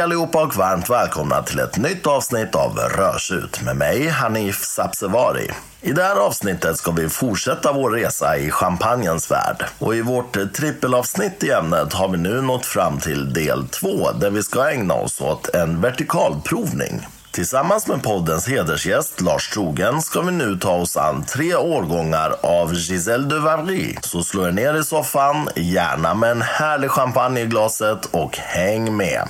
[0.00, 5.50] Hej allihopa och varmt välkomna till ett nytt avsnitt av Rörsut med mig Hanif Sabsevari.
[5.80, 9.64] I det här avsnittet ska vi fortsätta vår resa i champagnens värld.
[9.78, 14.30] Och i vårt trippelavsnitt i ämnet har vi nu nått fram till del två där
[14.30, 17.06] vi ska ägna oss åt en vertikalprovning.
[17.30, 22.74] Tillsammans med poddens hedersgäst Lars Trogen ska vi nu ta oss an tre årgångar av
[22.74, 23.96] Giselle de Vary.
[24.00, 28.96] Så slå er ner i soffan, gärna med en härlig champagne i glaset och häng
[28.96, 29.28] med.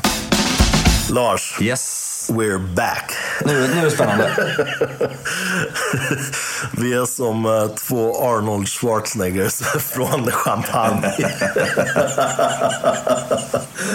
[1.08, 2.09] Lars, Yes.
[2.30, 3.12] We're back.
[3.44, 4.30] Nu, nu är det spännande.
[6.72, 11.14] Vi är som eh, två Arnold Schwarzeneggers från champagne.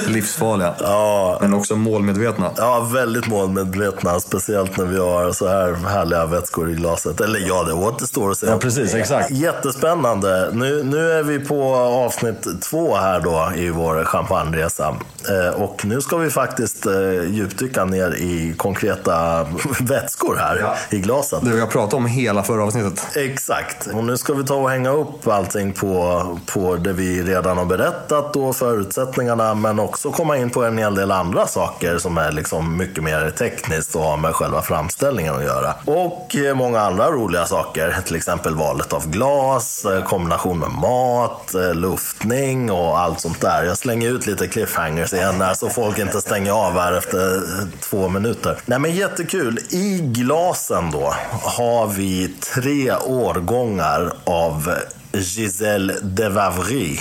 [0.07, 0.73] Livsfarliga.
[0.79, 1.37] Ja.
[1.41, 2.51] Men också målmedvetna.
[2.57, 4.19] Ja, väldigt målmedvetna.
[4.19, 7.21] Speciellt när vi har så här härliga vätskor i glaset.
[7.21, 8.47] Eller ja, det återstår att se.
[8.47, 8.93] Ja, precis.
[8.93, 9.31] Exakt.
[9.31, 10.49] Jättespännande.
[10.53, 14.95] Nu, nu är vi på avsnitt två här då i vår champagneresa.
[15.29, 18.24] Eh, och nu ska vi faktiskt eh, djupdyka ner i
[18.57, 19.43] konkreta
[19.79, 20.75] vätskor här Ja.
[20.89, 21.39] i glaset.
[21.45, 23.07] Det jag pratade om hela förra avsnittet.
[23.15, 23.87] Exakt.
[23.87, 27.65] Och nu ska vi ta och hänga upp allting på, på det vi redan har
[27.65, 29.53] berättat och förutsättningarna.
[29.53, 33.29] Men också komma in på en hel del andra saker som är liksom mycket mer
[33.29, 35.73] tekniskt och har med själva framställningen att göra.
[35.85, 37.95] Och eh, många andra roliga saker.
[38.05, 43.63] Till exempel valet av glas, eh, kombination med mat, eh, luftning och allt sånt där.
[43.63, 47.41] Jag slänger ut lite cliffhangers igen där så folk inte stänger av här efter
[47.89, 48.57] två minuter.
[48.65, 49.59] Nej men jättekul.
[49.69, 54.75] I glasen då har vi tre årgångar av
[55.11, 56.99] Giselle de Vavry.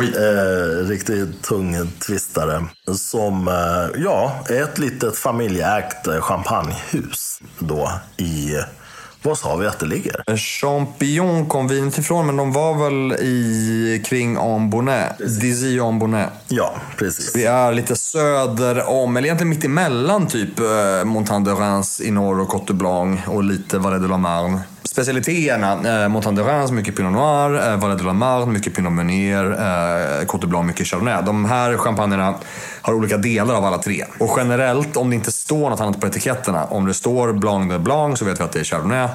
[0.00, 0.12] oui.
[0.16, 2.64] eh, riktigt tung twistare.
[2.94, 8.56] Som eh, ja, är ett litet familjeägt eh, champagnehus då i...
[9.22, 10.36] Var sa vi att det ligger?
[10.36, 15.18] Champignon kom vinet ifrån, men de var väl i kring Ambonnet.
[15.40, 16.28] Dizy Ambonnet.
[16.48, 17.36] Ja, precis.
[17.36, 22.10] Vi är lite söder om, eller egentligen mitt emellan typ eh, Montagne de Reims i
[22.10, 24.60] norr och Cote Blanc och lite Vallée de la Marne.
[24.90, 28.92] Specialiteterna, eh, Montagne de Reims, mycket Pinot Noir, eh, Vallée de la Marne, mycket Pinot
[28.92, 31.22] Meunier, eh, Cote Blanc, mycket Chardonnay.
[31.22, 32.34] De här champagnerna
[32.82, 34.04] har olika delar av alla tre.
[34.18, 37.78] Och generellt, om det inte står något annat på etiketterna, om det står Blanc de
[37.78, 39.08] Blanc så vet vi att det är Chardonnay.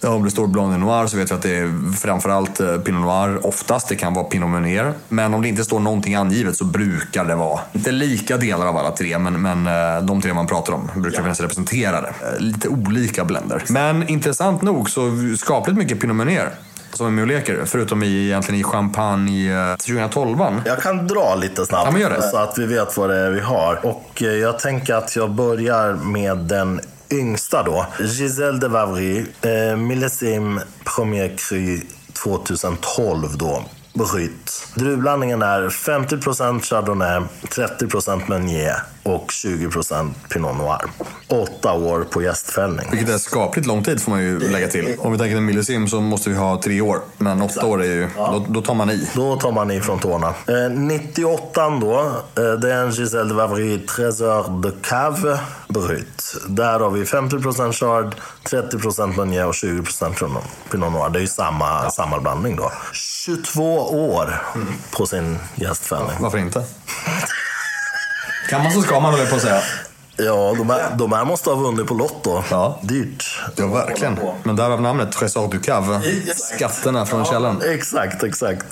[0.00, 2.76] Ja, Om det står Blanc de Noir så vet vi att det är framförallt eh,
[2.76, 3.88] Pinot Noir oftast.
[3.88, 4.92] Det kan vara Pinot Meunier.
[5.08, 8.76] Men om det inte står någonting angivet så brukar det vara inte lika delar av
[8.76, 12.08] alla tre, men, men eh, de tre man pratar om brukar finnas representerade.
[12.08, 13.64] Eh, Lite olika blender.
[13.68, 16.50] Men intressant nog så skapligt mycket Pinot Meunier
[16.92, 17.62] som är med och leker.
[17.66, 20.38] Förutom i, egentligen i Champagne eh, 2012.
[20.66, 23.86] Jag kan dra lite snabbt Ja, så att vi vet vad det är vi har.
[23.86, 27.86] Och jag tänker att jag börjar med den yngsta då.
[28.00, 31.80] Giselle de Vavry, eh, Millesime Premier Cru
[32.12, 33.64] 2012 då.
[33.98, 34.66] Brut.
[34.74, 40.80] Druvblandningen är 50% Chardonnay, 30% Meunier och 20% Pinot Noir.
[41.28, 42.86] Åtta år på gästfällning.
[42.90, 44.96] Vilket är skapligt lång tid får man ju lägga till.
[44.98, 47.00] Om vi tänker en millisim så måste vi ha tre år.
[47.18, 49.08] Men åtta år är ju, då, då tar man i.
[49.14, 50.28] Då tar man ifrån tårna.
[50.28, 52.00] Eh, 98 då,
[52.42, 55.38] eh, det är en Giselle de Vavry Trésor de Cave
[55.68, 56.36] Brut.
[56.48, 58.14] Där har vi 50% Chard,
[58.50, 61.10] 30% Meunier och 20% Pinot- Pinot Noir.
[61.10, 62.72] Det är ju samma, samma blandning då.
[62.92, 63.74] 22
[64.12, 64.42] år
[64.96, 66.16] på sin gästfällning.
[66.20, 66.64] Varför inte?
[68.50, 69.60] Kan man så ska man väl på att säga.
[70.16, 72.42] Ja, de här, de här måste ha vunnit på Lotto.
[72.50, 72.78] Ja.
[72.82, 73.40] Dyrt.
[73.56, 74.18] Ja, verkligen.
[74.42, 76.00] Men därav namnet Trésor du Cave.
[76.36, 77.62] Skatterna från källan.
[77.62, 78.66] Exakt, exakt.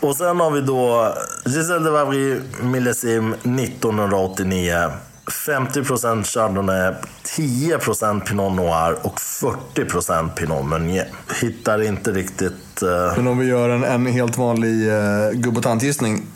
[0.00, 1.14] Och sen har vi då
[1.46, 4.90] Giselle de Vavry Millesime 1989.
[5.30, 6.94] 50% Chardonnay,
[7.38, 11.08] 10% Pinot Noir och 40% Pinot Meunier.
[11.40, 12.82] Hittar inte riktigt...
[12.82, 15.66] eh, Men om vi gör en, en helt vanlig uh, och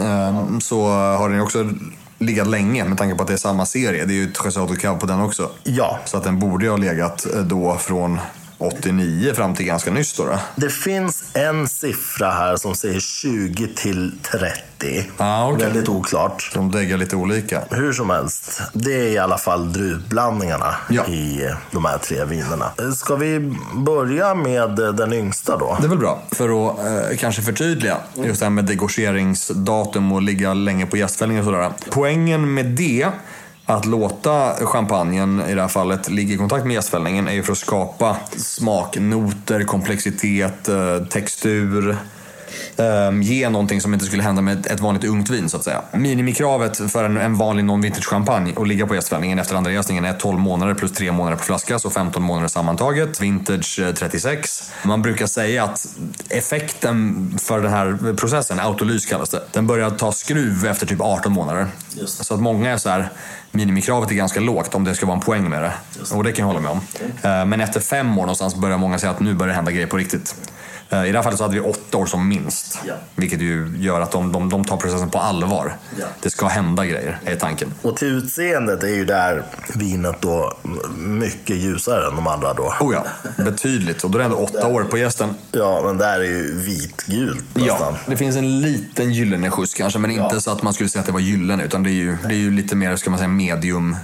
[0.00, 1.68] eh, så har den också
[2.18, 4.04] legat länge med tanke på att det är samma serie.
[4.04, 5.50] Det är ju Trésor du Cave på den också.
[5.62, 8.18] ja, Så att den borde ju ha legat eh, då från
[8.58, 10.24] 89 fram till ganska nyss då.
[10.24, 10.38] då.
[10.56, 15.06] det finns en siffra här som säger 20 till 30.
[15.16, 15.66] Ah, okej.
[15.66, 16.50] Väldigt oklart.
[16.54, 17.62] De däggar lite olika.
[17.70, 21.06] Hur som helst, det är i alla fall druvblandningarna Ja.
[21.06, 22.70] i de här tre vinerna.
[22.96, 25.76] Ska vi börja med den yngsta då?
[25.80, 26.22] Det är väl bra.
[26.32, 31.38] För att eh, kanske förtydliga just det här med degorgeringsdatum och ligga länge på gästfällning
[31.38, 31.70] och sådär.
[31.90, 33.08] Poängen med det,
[33.66, 37.52] att låta champagnen i det här fallet ligga i kontakt med jästfällningen är ju för
[37.52, 41.96] att skapa smaknoter, komplexitet, eh, textur
[42.76, 45.64] um, ge någonting som inte skulle hända med ett, ett vanligt ungt vin så att
[45.64, 45.82] säga.
[45.92, 50.12] Minimikravet för en, en vanlig non-vintage champagne att ligga på jästfällningen efter andra jäsningen är
[50.12, 53.20] 12 månader plus 3 månader på flaska, så 15 månader sammantaget.
[53.20, 54.72] Vintage 36.
[54.84, 55.86] Man brukar säga att
[56.28, 61.32] effekten för den här processen, autolys kallas det, den börjar ta skruv efter typ 18
[61.32, 61.66] månader.
[62.06, 63.08] Så att många är så här,
[63.50, 65.72] minimikravet är ganska lågt om det ska vara en poäng med det.
[66.14, 66.80] Och det kan jag hålla med om.
[67.22, 67.48] Mm.
[67.48, 69.96] Men efter fem år någonstans börjar många säga att nu börjar det hända grejer på
[69.96, 70.34] riktigt.
[70.90, 72.78] Eh, I det här fallet så hade vi åtta år som minst.
[72.86, 72.94] Ja.
[73.14, 75.76] Vilket ju gör att de, de, de tar processen på allvar.
[76.00, 76.06] Ja.
[76.20, 77.74] Det ska hända grejer, är tanken.
[77.82, 79.42] Och till utseendet är ju där
[79.74, 80.52] vinet då
[80.96, 82.74] mycket ljusare än de andra då.
[82.80, 83.04] Oh ja,
[83.44, 84.04] betydligt.
[84.04, 85.34] Och då är det ändå åtta år på gästen.
[85.52, 87.94] Ja, men där är ju vitgult nästan.
[87.94, 90.40] Ja, det finns en liten gyllene skjuts kanske, men inte ja.
[90.40, 91.64] så att man skulle säga att det var gyllene.
[91.64, 93.96] Utan det är ju, det är ju lite mer, ska man säga, medium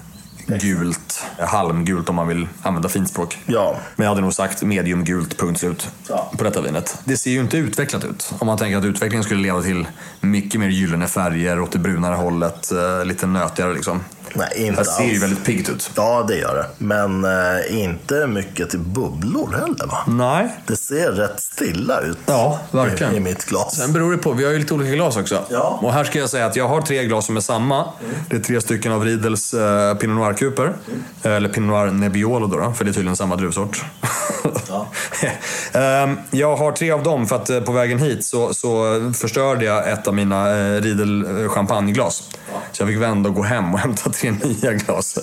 [0.59, 3.39] gult, halmgult om man vill använda finspråk.
[3.47, 3.77] Ja.
[3.97, 6.33] Men jag hade nog sagt mediumgult, punkt slut, ja.
[6.39, 6.99] på detta vinet.
[7.05, 8.33] Det ser ju inte utvecklat ut.
[8.39, 9.87] Om man tänker att utvecklingen skulle leda till
[10.21, 14.01] mycket mer gyllene färger åt det brunare hållet, eh, lite nötigare liksom.
[14.35, 15.91] Nej, inte Det ser ju väldigt piggt ut.
[15.97, 16.85] Ja, det gör det.
[16.85, 19.99] Men eh, inte mycket till bubblor heller va?
[20.07, 20.57] Nej.
[20.67, 23.15] Det ser rätt stilla ut ja, verkligen.
[23.15, 23.77] I, i mitt glas.
[23.77, 24.33] Sen beror det på.
[24.33, 25.45] Vi har ju lite olika glas också.
[25.51, 25.79] Ja.
[25.83, 27.77] Och här ska jag säga att jag har tre glas som är samma.
[27.77, 28.15] Mm.
[28.31, 30.65] Det är tre stycken av Riedels eh, Pinot Noir-kuper.
[30.65, 31.37] Mm.
[31.37, 33.85] Eller Pinot Noir Nebbiolo då, då, för det är tydligen samma druvsort.
[34.69, 34.87] Ja.
[36.05, 39.65] um, jag har tre av dem för att eh, på vägen hit så, så förstörde
[39.65, 42.23] jag ett av mina eh, Riedel eh, champagneglas.
[42.53, 42.61] Ja.
[42.73, 45.19] Så jag fick vända och gå hem och hämta tre nya glas.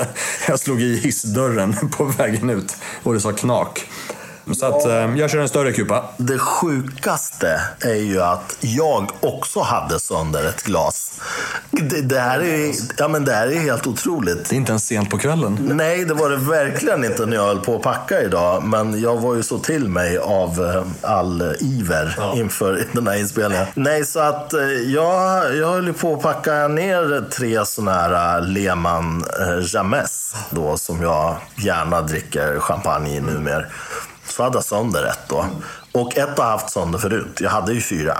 [0.47, 3.85] Jag slog i hissdörren på vägen ut och det sa knak.
[4.55, 6.05] Så att, eh, jag kör en större kupa.
[6.17, 11.21] Det sjukaste är ju att jag också hade sönder ett glas.
[11.71, 14.49] Det, det, här, är, ja, men det här är helt otroligt.
[14.49, 15.57] Det är inte ens sent på kvällen.
[15.61, 18.63] Nej, det var det verkligen inte när jag höll på att packa idag.
[18.63, 22.33] Men jag var ju så till mig av eh, all iver ja.
[22.35, 23.65] inför den här inspelningen.
[23.73, 29.25] Nej, så att eh, jag, jag höll på att packa ner tre sådana här Lehmann
[29.73, 33.65] James då, som jag gärna dricker champagne i numera.
[34.37, 35.45] Så sönder ett då.
[35.91, 37.37] Och ett har haft sönder förut.
[37.41, 38.17] Jag hade ju fyra.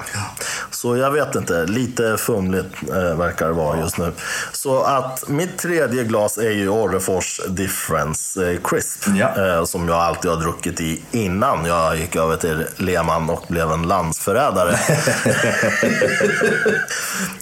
[0.78, 4.12] Så jag vet inte, lite fumligt eh, verkar det vara just nu.
[4.52, 9.04] Så att mitt tredje glas är ju Orrefors Difference eh, Crisp.
[9.16, 9.48] Ja.
[9.48, 13.72] Eh, som jag alltid har druckit i innan jag gick över till Lehmann och blev
[13.72, 14.78] en landsförrädare.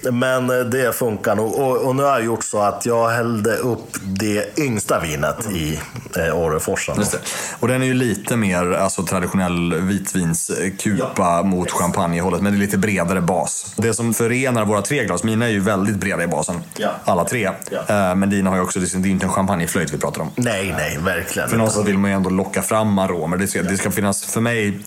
[0.11, 1.53] Men eh, det funkar nog.
[1.55, 5.79] Och, och, nu har jag gjort så att jag hällde upp det yngsta vinet i
[6.17, 7.03] eh, Orreforsen.
[7.59, 11.43] Och den är ju lite mer alltså, traditionell vitvinskupa ja.
[11.43, 13.73] mot champagnehållet, men det är lite bredare bas.
[13.77, 16.89] Det som förenar våra tre glas, mina är ju väldigt breda i basen, ja.
[17.05, 17.49] alla tre.
[17.71, 18.09] Ja.
[18.09, 20.31] Eh, men dina har ju också, det är inte en champagneflöjt vi pratar om.
[20.35, 23.37] Nej, nej, verkligen För någonstans vill man ju ändå locka fram aromer.
[23.37, 24.79] Det ska, det ska finnas, för mig,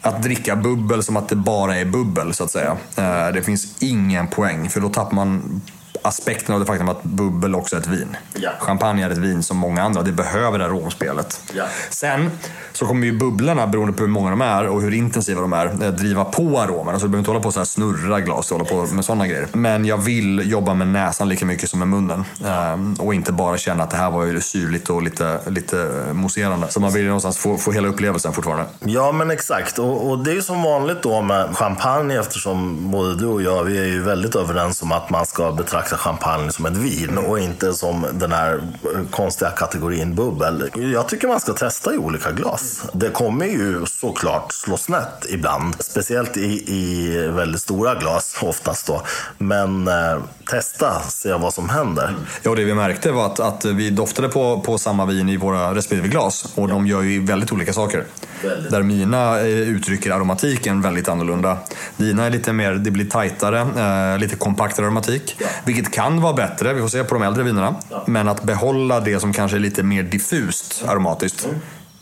[0.00, 2.76] att dricka bubbel som att det bara är bubbel så att säga.
[2.96, 5.60] Eh, det finns ingen poäng för då tappar man
[6.02, 8.16] aspekten av det faktum att bubbel också är ett vin.
[8.34, 8.50] Ja.
[8.58, 10.02] Champagne är ett vin som många andra.
[10.02, 11.40] Det behöver det här aromspelet.
[11.54, 11.64] Ja.
[11.90, 12.30] Sen
[12.72, 15.66] så kommer ju bubblorna, beroende på hur många de är och hur intensiva de är,
[15.66, 16.98] eh, driva på aromerna.
[16.98, 19.48] Så du behöver inte hålla på och snurra glas och hålla på med sådana grejer.
[19.52, 22.24] Men jag vill jobba med näsan lika mycket som med munnen.
[22.46, 26.66] Ehm, och inte bara känna att det här var ju syrligt och lite, lite mousserande.
[26.70, 28.64] Så man vill ju någonstans få, få hela upplevelsen fortfarande.
[28.80, 29.78] Ja, men exakt.
[29.78, 33.64] Och, och det är ju som vanligt då med champagne eftersom både du och jag,
[33.64, 37.18] vi är ju väldigt överens om att man ska betrakta betrakta champagne som ett vin
[37.18, 38.60] och inte som den här
[39.10, 40.70] konstiga kategorin bubbel.
[40.92, 42.82] Jag tycker man ska testa i olika glas.
[42.92, 45.74] Det kommer ju såklart slå snett ibland.
[45.78, 49.02] Speciellt i, i väldigt stora glas oftast då.
[49.38, 50.18] Men eh,
[50.50, 52.14] testa, se vad som händer.
[52.42, 55.74] Ja, det vi märkte var att, att vi doftade på, på samma vin i våra
[55.74, 56.52] respektive glas.
[56.54, 58.04] Och de gör ju väldigt olika saker.
[58.42, 58.70] Väldigt.
[58.70, 61.58] Där mina eh, uttrycker aromatiken väldigt annorlunda.
[61.96, 65.36] Dina är lite mer, det blir tajtare, eh, lite kompaktare aromatik.
[65.38, 65.46] Ja.
[65.76, 67.74] Vilket kan vara bättre, vi får se på de äldre vinerna.
[67.90, 68.04] Ja.
[68.06, 71.44] Men att behålla det som kanske är lite mer diffust aromatiskt.
[71.44, 71.56] Mm.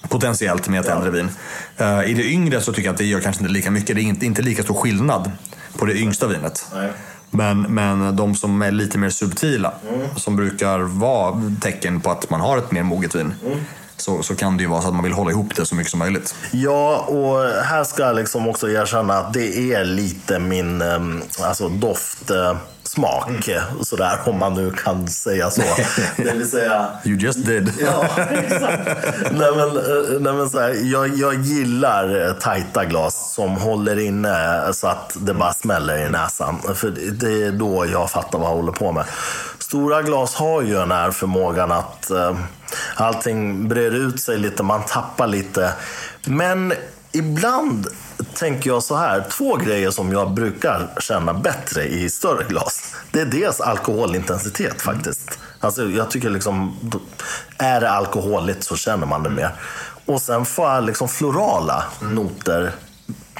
[0.08, 0.94] Potentiellt med ett ja.
[0.94, 1.30] äldre vin.
[1.80, 3.96] Uh, I det yngre så tycker jag att det gör kanske inte lika mycket.
[3.96, 5.30] Det är inte, inte lika stor skillnad
[5.78, 6.66] på det yngsta vinet.
[6.74, 6.90] Nej.
[7.30, 10.08] Men, men de som är lite mer subtila, mm.
[10.16, 13.34] som brukar vara tecken på att man har ett mer moget vin.
[13.46, 13.58] Mm.
[13.96, 15.90] Så, så kan det ju vara så att man vill hålla ihop det så mycket
[15.90, 16.34] som möjligt.
[16.50, 21.68] Ja, och här ska jag liksom också erkänna att det är lite min ehm, alltså,
[21.68, 22.30] doft
[22.94, 23.28] smak.
[23.28, 23.84] Mm.
[23.84, 25.62] Sådär, om man nu kan säga så.
[26.16, 26.88] Det vill säga...
[27.04, 27.72] You just did.
[27.80, 28.88] ja, exakt.
[29.32, 33.98] nej, men, eh, nej, men så här, jag, jag gillar eh, tajta glas som håller
[33.98, 36.60] inne så att det bara smäller i näsan.
[36.74, 39.04] För det är då jag fattar vad jag håller på med.
[39.64, 42.36] Stora glas har ju den här förmågan att eh,
[42.94, 45.72] allting breder ut sig lite, man tappar lite.
[46.24, 46.72] Men
[47.12, 47.86] ibland
[48.34, 49.24] tänker jag så här.
[49.30, 52.94] Två grejer som jag brukar känna bättre i större glas.
[53.10, 55.38] Det är dels alkoholintensitet faktiskt.
[55.60, 56.76] Alltså, jag tycker liksom,
[57.58, 59.50] är det alkoholigt så känner man det mer.
[60.06, 62.72] Och sen får jag liksom florala noter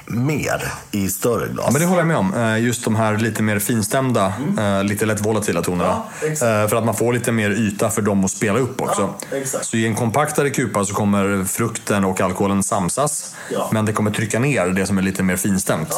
[0.07, 1.65] mer i större glas.
[1.67, 2.35] Ja, men det håller jag med om.
[2.35, 6.03] Eh, Just de här lite mer finstämda, eh, lite lätt volatila tonerna.
[6.23, 6.27] Ja.
[6.29, 9.15] Eh, För att man får lite mer yta för dem att spela upp också.
[9.31, 9.39] Ja.
[9.63, 13.35] Så i en kompaktare kupa så kommer frukten och alkoholen samsas.
[13.73, 15.93] Men det kommer trycka ner det som är lite mer finstämt.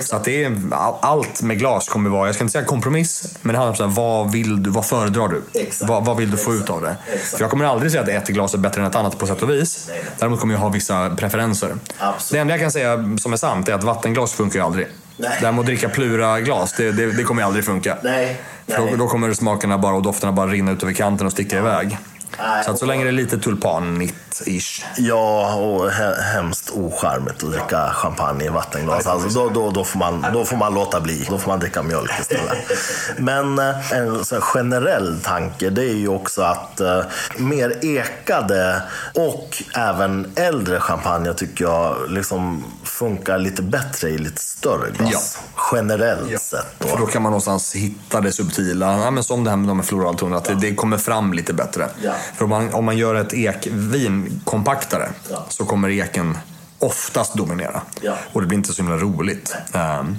[0.00, 3.34] Så att det är, all- allt med glas kommer vara, jag ska inte säga kompromiss,
[3.42, 5.42] men det handlar om så här, vad, vill du, vad föredrar du?
[5.86, 6.96] Vad, vad vill du få ut av det?
[7.24, 9.42] För jag kommer aldrig säga att ett glas är bättre än ett annat på sätt
[9.42, 9.90] och vis.
[10.18, 11.74] Däremot kommer jag ha vissa preferenser.
[11.98, 12.30] Absolut.
[12.32, 14.86] Det enda jag kan säga som är sant är att vattenglas funkar ju aldrig.
[15.16, 15.38] Nej.
[15.40, 17.98] Däremot dricka Plura-glas, det, det, det kommer ju aldrig funka.
[18.02, 18.78] Nej, nej.
[18.90, 21.98] Då, då kommer smakerna bara och dofterna bara rinna ut över kanten och sticka iväg.
[22.38, 24.82] Nej, Så att så länge det är lite tulpanigt-ish.
[24.96, 29.06] Ja, och he- hemskt ocharmigt att dricka champagne i vattenglas.
[29.06, 31.26] Alltså, då, då, då, får man, då får man låta bli.
[31.30, 32.58] Då får man dricka mjölk istället.
[33.16, 37.00] Men eh, en generell tanke det är ju också att eh,
[37.36, 38.82] mer ekade
[39.14, 45.38] och även äldre champagne tycker jag liksom funkar lite bättre i lite större glas.
[45.72, 46.88] Generellt sett då.
[46.88, 49.82] För då kan man någonstans hitta det subtila, ja, men som det här med de
[49.82, 51.88] floraltonerna, att det, det kommer fram lite bättre.
[52.34, 55.46] För om man, om man gör ett ekvin kompaktare Ja.
[55.48, 56.38] så kommer eken
[56.78, 57.80] oftast dominera.
[58.00, 58.14] Ja.
[58.32, 59.56] Och det blir inte så himla roligt.
[59.72, 60.16] Ehm,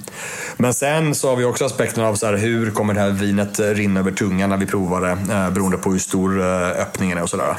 [0.58, 3.60] men sen så har vi också aspekten av så här, hur kommer det här vinet
[3.60, 7.18] eh, rinna över tungan när vi provar det, eh, beroende på hur stor eh, öppningen
[7.18, 7.56] är och sådär.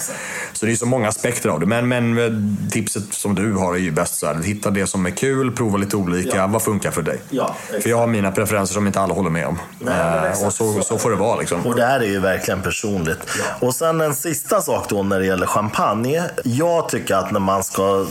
[0.53, 1.67] Så det är så många aspekter av det.
[1.67, 5.11] Men, men tipset som du har är ju bäst så här, hitta det som är
[5.11, 6.47] kul, prova lite olika, Ja.
[6.47, 7.21] vad funkar för dig?
[7.31, 9.59] Ja, för jag har mina preferenser som inte alla håller med om.
[9.79, 11.67] Nej, exakt och så, så får det vara liksom.
[11.67, 13.19] Och det här är ju verkligen personligt.
[13.61, 16.23] Och sen en sista sak då när det gäller champagne.
[16.45, 18.07] Jag tycker att när man ska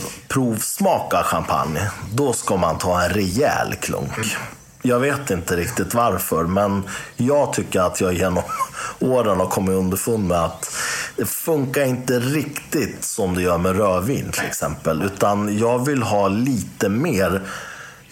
[0.80, 4.36] smaka champagne, då ska man ta en rejäl klunk.
[4.82, 6.82] Jag vet inte riktigt varför, men
[7.16, 8.42] jag tycker att jag genom
[8.98, 10.76] åren har kommit underfund med att
[11.16, 15.02] det funkar inte riktigt som det gör med rödvin till exempel.
[15.02, 17.42] Utan jag vill ha lite mer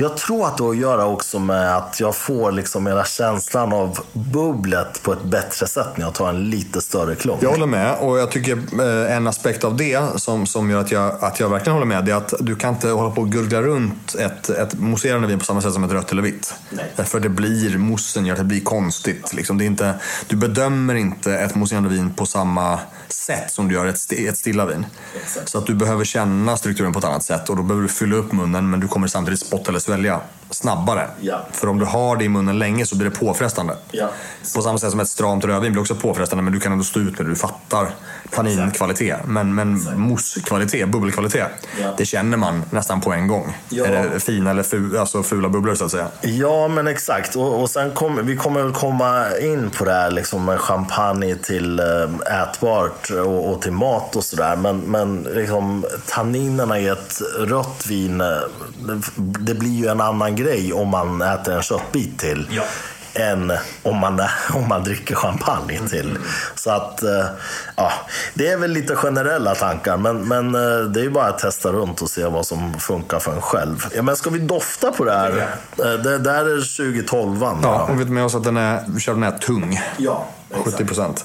[0.01, 3.73] jag tror att det har att göra också med att jag får liksom hela känslan
[3.73, 7.43] av bubblet på ett bättre sätt när jag tar en lite större klunk.
[7.43, 10.91] Jag håller med och jag tycker eh, en aspekt av det som, som gör att
[10.91, 13.29] jag, att jag verkligen håller med det är att du kan inte hålla på och
[13.29, 16.55] gurgla runt ett, ett mousserande vin på samma sätt som ett rött eller vitt.
[16.71, 17.07] Nej.
[17.07, 19.35] För det blir, moussen gör att det blir konstigt.
[19.35, 19.59] Liksom.
[19.59, 19.95] Det är inte,
[20.27, 22.79] du bedömer inte ett mousserande vin på samma
[23.13, 24.87] sätt som du gör ett, ett stilla vin.
[25.23, 25.49] Exakt.
[25.49, 28.17] Så att du behöver känna strukturen på ett annat sätt och då behöver du fylla
[28.17, 31.11] upp munnen men du kommer samtidigt spotta eller svälja snabbare.
[31.21, 31.47] Ja.
[31.53, 33.77] För om du har det i munnen länge så blir det påfrestande.
[33.91, 34.11] Ja.
[34.55, 37.01] På samma sätt som ett stramt rödvin blir också påfrestande men du kan ändå stå
[37.01, 37.31] ut med det.
[37.31, 37.95] Du fattar
[38.31, 39.17] tanninkvalitet.
[39.27, 41.49] Men, men moussekvalitet, bubbelkvalitet,
[41.81, 41.95] Ja.
[41.99, 43.57] det känner man nästan på en gång.
[43.69, 43.87] Ja.
[43.87, 46.09] Är det fina eller fu, alltså fula bubblor så att säga.
[46.23, 47.37] Ja, men exakt.
[47.37, 51.35] Och, och sen kommer vi kommer väl komma in på det här liksom med champagne
[51.37, 54.57] till eh, ätbart och, och till mat och sådär.
[54.57, 58.27] Men, men liksom, tanninerna i ett rött vin, eh,
[58.79, 62.49] det, det blir ju en annan grej om man äter en köttbit till.
[62.51, 62.63] Ja.
[63.19, 64.21] Än om man,
[64.55, 66.19] om man dricker champagne till.
[66.55, 67.25] Så att, eh,
[67.77, 67.93] ja,
[68.35, 71.69] det är väl lite generella tankar, men, men eh, det är ju bara att testa
[71.73, 73.87] runt och se vad som funkar för en själv.
[73.95, 75.49] Ja, men ska vi dofta på det här?
[75.79, 77.59] Eh, Det där är 2012 va?
[77.63, 79.81] Ja, och vet med oss att den är, Chardonnay är tung.
[79.97, 80.27] ja,
[80.65, 81.25] 70 procent.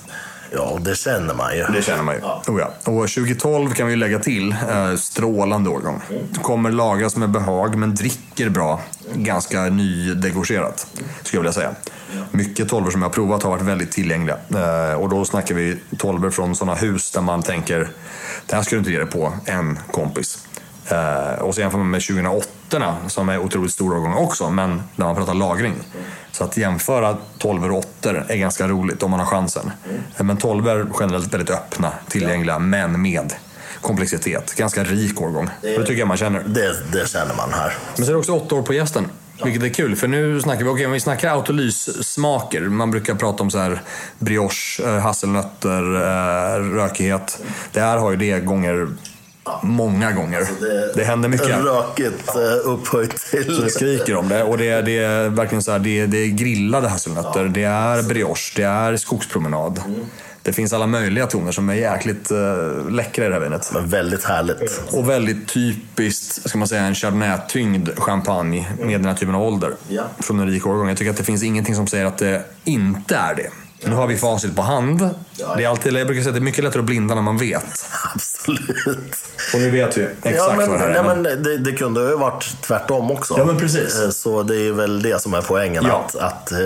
[0.56, 1.66] Ja, det känner man ju.
[1.74, 2.22] Det känner man ju.
[2.22, 2.44] Ja.
[2.48, 2.92] Oh ja.
[2.92, 4.52] Och 2012 kan vi lägga till.
[4.52, 6.02] Eh, strålande årgång.
[6.42, 8.82] Kommer lagras med behag men dricker bra.
[9.14, 10.88] Ganska nydegorgerat,
[11.24, 11.72] skulle jag vilja säga.
[12.32, 14.38] Mycket tolvor som jag har provat har varit väldigt tillgängliga.
[14.56, 17.90] Eh, och då snackar vi tolvor från sådana hus där man tänker,
[18.46, 20.48] det här ska du inte ge dig på en kompis.
[20.90, 22.48] Eh, och så jämför man med 2008
[23.08, 25.74] som är otroligt stor årgång också, men när man pratar lagring.
[26.32, 29.72] Så att jämföra 12 och 8 är ganska roligt om man har chansen.
[30.18, 33.34] Men 12 är generellt väldigt öppna, tillgängliga, men med
[33.82, 34.56] komplexitet.
[34.56, 35.50] Ganska rik årgång.
[35.62, 36.44] Det tycker jag man känner.
[36.46, 37.74] Det, det känner man här.
[37.96, 39.08] Men så är det också åtta år på gästen.
[39.44, 42.62] Vilket är kul, för nu snackar vi, om vi snackar autolyssmaker.
[42.62, 43.82] Man brukar prata om så här
[44.20, 47.42] brioche, eh, hasselnötter, eh, rökighet.
[47.72, 48.88] Det här har ju det gånger,
[49.64, 50.48] många gånger.
[50.96, 51.48] Det, händer mycket.
[51.50, 53.62] Rökigt eh, upphöjt Så till...
[53.64, 54.44] det skriker om det.
[54.44, 57.64] Och det, är- det är verkligen så här, det, är- det är grillade hasselnötter, det
[57.64, 59.82] är brioche, det är skogspromenad.
[60.42, 63.70] Det finns alla möjliga toner som är jäkligt uh, läckra i det här vinet.
[63.74, 64.82] Men väldigt härligt.
[64.92, 69.72] Och väldigt typiskt, ska man säga, en chardonnay-tyngd champagne med den här typen av ålder.
[69.88, 70.04] Ja.
[70.20, 70.88] Från en rik årgång.
[70.88, 73.50] Jag tycker att det finns ingenting som säger att det inte är det.
[73.86, 75.10] Nu har vi facit på hand.
[75.58, 77.38] Det är alltid, jag brukar säga att det är mycket lättare att blinda när man
[77.38, 77.86] vet.
[78.13, 79.16] Absolut.
[79.54, 81.04] Och nu vet vi exakt Ja, men, vad det här är.
[81.04, 83.36] nej, men det, det kunde ju varit tvärtom också.
[83.38, 84.02] Ja, men precis.
[84.02, 85.84] Eh, Så det är väl det som är poängen.
[85.88, 86.06] Ja.
[86.08, 86.58] Att, att eh,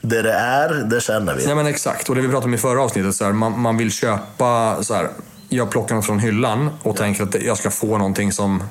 [0.00, 1.44] det det är, det känner vi.
[1.44, 3.76] Ja men exakt, och det vi pratade om i förra avsnittet, så här, man, man
[3.76, 5.08] vill köpa så här,
[5.48, 8.62] jag plockar något från hyllan och tänker att jag ska få någonting som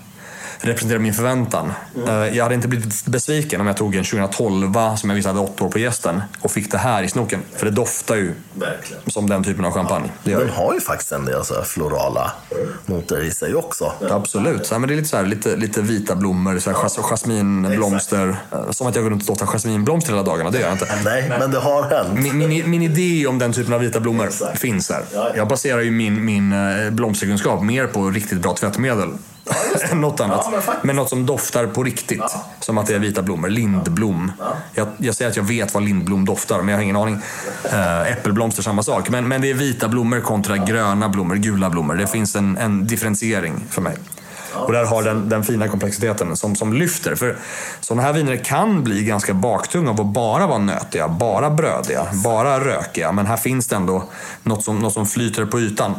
[0.62, 1.72] representerar min förväntan.
[2.08, 5.39] Eh, Jag hade inte blivit besviken om jag tog en 2012 som jag visste hade
[5.39, 7.39] åtta år på gästen och fick det här i snoken.
[7.56, 9.01] För det doftar ju Verkligen.
[9.08, 10.10] som den typen av champagne.
[10.24, 12.32] Gör Den har ju faktiskt en del så här florala
[12.86, 13.94] noter i sig också.
[14.10, 14.66] Absolut.
[14.66, 16.98] Så här, men det är lite, så här, lite, lite vita blommor, så här, jas,
[16.98, 18.36] jasminblomster.
[18.51, 20.88] Eh, Som att jag går runt och doftar jasminblomster hela dagarna, det gör jag inte.
[21.06, 22.20] Nej, men det har hänt.
[22.20, 24.60] Min, min, min idé om den typen av vita blommor Exakt.
[24.60, 25.04] finns här.
[25.13, 25.32] Ja, ja.
[25.36, 29.10] Jag baserar ju min, min eh, blomsterkunskap mer på riktigt bra tvättmedel.
[29.91, 30.41] Än något annat.
[30.51, 32.36] Ja, men men något som doftar på riktigt.
[32.60, 33.50] Som att det är vita blommor.
[33.50, 34.32] Lindblom.
[34.74, 37.22] Jag, jag säger att jag vet vad lindblom doftar, men jag har ingen aning.
[37.72, 39.10] Äh, äppelblomster, samma sak.
[39.10, 41.96] Men, men det är vita blommor kontra gröna blommor, gula blommor.
[41.96, 43.98] Det finns en, en differentiering för mig.
[44.53, 47.15] Och där har den, den fina komplexiteten som, som lyfter.
[47.15, 47.38] För
[47.79, 52.60] sådana här viner kan bli ganska baktunga av att bara vara nötiga, bara brödiga, bara
[52.60, 53.12] rökiga.
[53.12, 54.03] Men här finns det ändå
[54.44, 55.96] något som, något som flyter på ytan.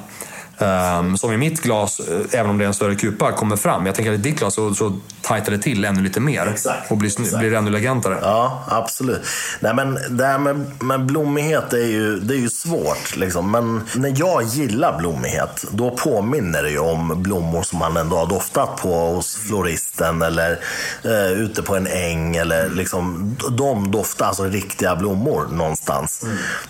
[0.60, 3.86] Ehm, som i mitt glas, eh, även om det är en större kupa, kommer fram.
[3.86, 6.46] Jag tänker att i ditt glas så, så tajtar det till ännu lite mer.
[6.46, 6.90] Exakt.
[6.90, 7.38] Och blir, Exakt.
[7.38, 8.18] blir ännu elegantare.
[8.22, 9.20] Ja, absolut.
[9.60, 13.16] Nej, men det här med, med blommighet är ju, det är ju svårt.
[13.16, 13.50] Liksom.
[13.50, 18.26] Men när jag gillar blommighet, då påminner det ju om blommor som man ändå har
[18.26, 20.58] doftat på hos floristen eller
[21.04, 22.36] eh, ute på en äng.
[22.36, 26.24] Eller, liksom, de doftar alltså riktiga blommor någonstans.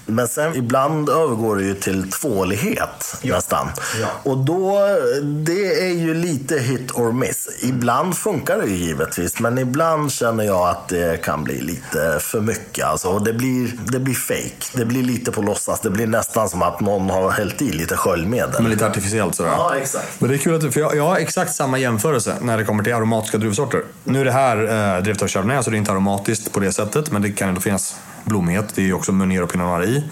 [0.06, 3.68] Men sen ibland övergår det ju till tvålighet nästan.
[4.00, 4.08] Ja.
[4.22, 4.78] Och då,
[5.22, 7.48] det är ju lite hit or miss.
[7.62, 12.40] Ibland funkar det ju givetvis, men ibland känner jag att det kan bli lite för
[12.40, 12.84] mycket.
[12.84, 14.64] Alltså, det, blir, det blir fake.
[14.72, 15.80] Det blir lite på låtsas.
[15.80, 18.62] Det blir nästan som att någon har hällt i lite sköljmedel.
[18.62, 19.50] Men lite artificiellt sådär.
[19.50, 20.20] Ja, exakt.
[20.20, 22.84] Men det är kul att för jag, jag har exakt samma jämförelse när det kommer
[22.84, 23.82] till aromatiska druvsorter.
[24.04, 26.72] Nu är det här eh, drivet av Chardonnay, så det är inte aromatiskt på det
[26.72, 27.10] sättet.
[27.10, 28.74] Men det kan ändå finnas blommighet.
[28.74, 30.04] Det är ju också Meunier och Pinot Noir i.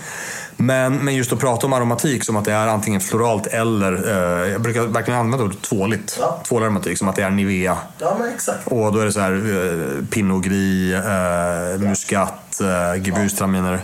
[0.61, 4.51] Men, men just att prata om aromatik som att det är antingen floralt eller, eh,
[4.53, 6.17] jag brukar verkligen använda ordet tvåligt.
[6.21, 6.41] Ja.
[6.45, 7.77] Tvålig aromatik, som att det är Nivea.
[7.99, 8.67] Ja, men exakt.
[8.67, 13.81] Och då är det så här eh, Pinot Gris, eh, muskat, eh, gewürztraminer.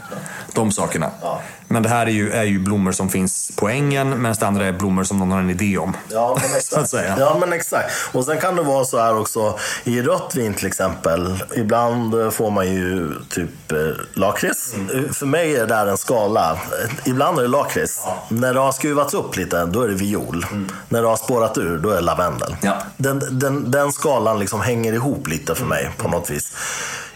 [0.53, 1.11] De sakerna.
[1.23, 1.41] Ja.
[1.69, 4.67] Men det här är ju, är ju blommor som finns på ängen medan det andra
[4.67, 5.97] är blommor som någon har en idé om.
[6.09, 6.95] Ja, men exakt.
[7.19, 7.93] Ja, men exakt.
[8.13, 11.45] Och sen kan det vara så här också i rött vin till exempel.
[11.57, 13.79] Ibland får man ju typ eh,
[14.15, 14.75] lakrits.
[14.75, 15.15] Mm.
[15.15, 16.59] För mig är det där en skala.
[17.05, 18.07] Ibland är det lakrits.
[18.29, 20.47] När det har skruvats upp lite, då är det viol.
[20.89, 22.49] När det har spårat ur, då är det lavendel.
[22.49, 22.59] Mm.
[22.63, 22.77] Ja.
[22.97, 26.53] Den, den, den skalan liksom hänger ihop lite för mig på något vis.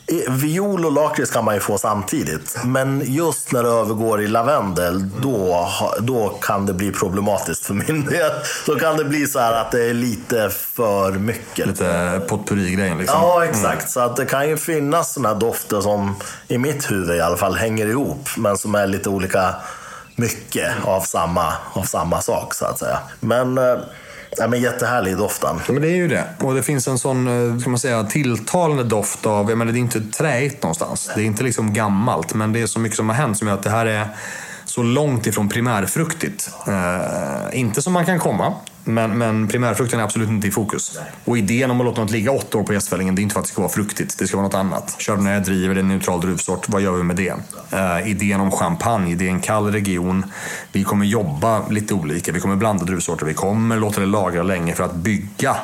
[0.08, 2.56] I- Viol och lakrits kan man ju få samtidigt.
[2.64, 5.68] Men just när det övergår i lavendel, då,
[6.00, 8.30] då kan det bli problematiskt för min del.
[8.66, 11.66] Då kan det bli så här att det är lite för mycket.
[11.66, 13.20] Lite potpurri-grejen liksom.
[13.22, 13.90] Ja, exakt.
[13.90, 16.16] Så att det kan ju finnas här dofter som
[16.48, 18.28] i mitt huvud i alla fall hänger ihop.
[18.36, 19.54] Men som är lite olika
[20.16, 22.98] mycket av samma, av samma sak så att säga.
[23.20, 23.76] Men, eh,
[24.36, 25.60] ja, men jättehärlig doften.
[25.66, 26.24] Ja, men det är ju det.
[26.40, 29.78] Och det finns en sån, eh, ska man säga, tilltalande doft av, jag menar det
[29.78, 31.10] är inte träigt någonstans.
[31.14, 33.54] Det är inte liksom gammalt, men det är så mycket som har hänt som gör
[33.54, 34.08] att det här är
[34.64, 36.50] så långt ifrån primärfruktigt.
[36.66, 38.54] Eh, inte som man kan komma,
[38.88, 40.98] men, men primärfrukten är absolut inte i fokus.
[41.24, 43.40] Och idén om att låta något ligga åtta år på jästfällingen, det är inte för
[43.40, 44.18] att det ska vara fruktigt.
[44.18, 44.96] Det ska vara något annat.
[44.98, 46.68] Chardonnay driver, det är en neutral druvsort.
[46.68, 47.32] Vad gör vi med det?
[47.72, 50.24] Uh, idén om champagne, det är en kall region.
[50.72, 52.32] Vi kommer jobba lite olika.
[52.32, 53.26] Vi kommer blanda druvsorter.
[53.26, 55.56] Vi kommer låta det lagra länge för att bygga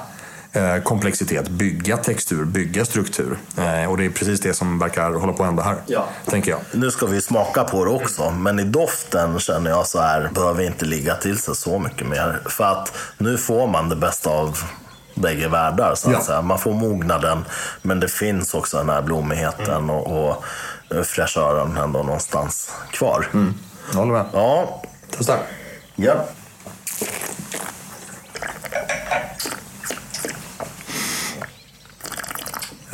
[0.85, 3.39] komplexitet, bygga textur, bygga struktur.
[3.59, 5.77] Eh, och det är precis det som verkar hålla på att hända här.
[5.87, 6.07] Ja.
[6.27, 6.61] Tänker jag.
[6.73, 10.63] Nu ska vi smaka på det också, men i doften känner jag så här, behöver
[10.63, 12.41] inte ligga till sig så mycket mer.
[12.47, 14.59] För att nu får man det bästa av
[15.15, 15.95] bägge världar.
[15.95, 16.21] Så att Ja.
[16.25, 16.43] säga.
[16.43, 17.45] Man får mognaden,
[17.83, 20.45] men det finns också den här blommigheten och, och
[21.07, 23.27] fräschören ändå någonstans kvar.
[23.93, 24.25] Jag håller med.
[24.33, 25.39] Ja, Testa.
[25.97, 26.15] ja.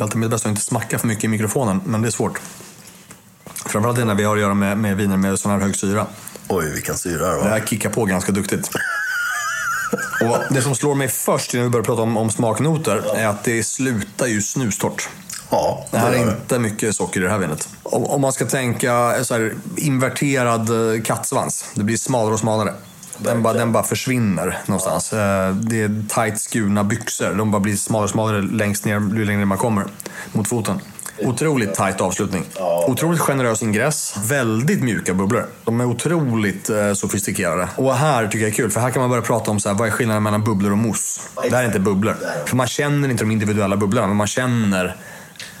[0.01, 2.11] Jag har alltid mitt bästa att inte smacka för mycket i mikrofonen, men det är
[2.11, 2.41] svårt.
[3.65, 6.07] Framförallt det när vi har att göra med, med viner med sån här hög syra.
[6.49, 7.49] Oj, vilken syra det Det var.
[7.49, 8.69] här kickar på ganska duktigt.
[10.21, 13.43] Och det som slår mig först innan vi börjar prata om, om smaknoter är att
[13.43, 15.09] det slutar ju snustort.
[15.49, 16.31] Ja, Det här gör är det.
[16.31, 17.69] inte mycket socker i det här vinet.
[17.83, 21.65] Om, om man ska tänka så här, inverterad eh, kattsvans.
[21.73, 22.73] Det blir smalare och smalare.
[23.23, 25.13] Den bara, den bara försvinner någonstans.
[25.13, 27.33] Eh, Det är tight skurna byxor.
[27.33, 29.85] De bara blir smalare och smalare längst ner, ju längre man kommer
[30.33, 30.79] mot foten.
[31.23, 32.43] Otroligt tajt avslutning.
[32.87, 34.15] Otroligt generös ingress.
[34.25, 35.45] Väldigt mjuka bubblor.
[35.63, 37.67] De är otroligt eh, sofistikerade.
[37.75, 39.75] Och här tycker jag är kul, för här kan man börja prata om så här,
[39.75, 41.21] vad är skillnaden mellan bubblor och mousse.
[41.49, 42.15] Det här är inte bubblor.
[42.45, 44.95] För man känner inte de individuella bubblorna, men man känner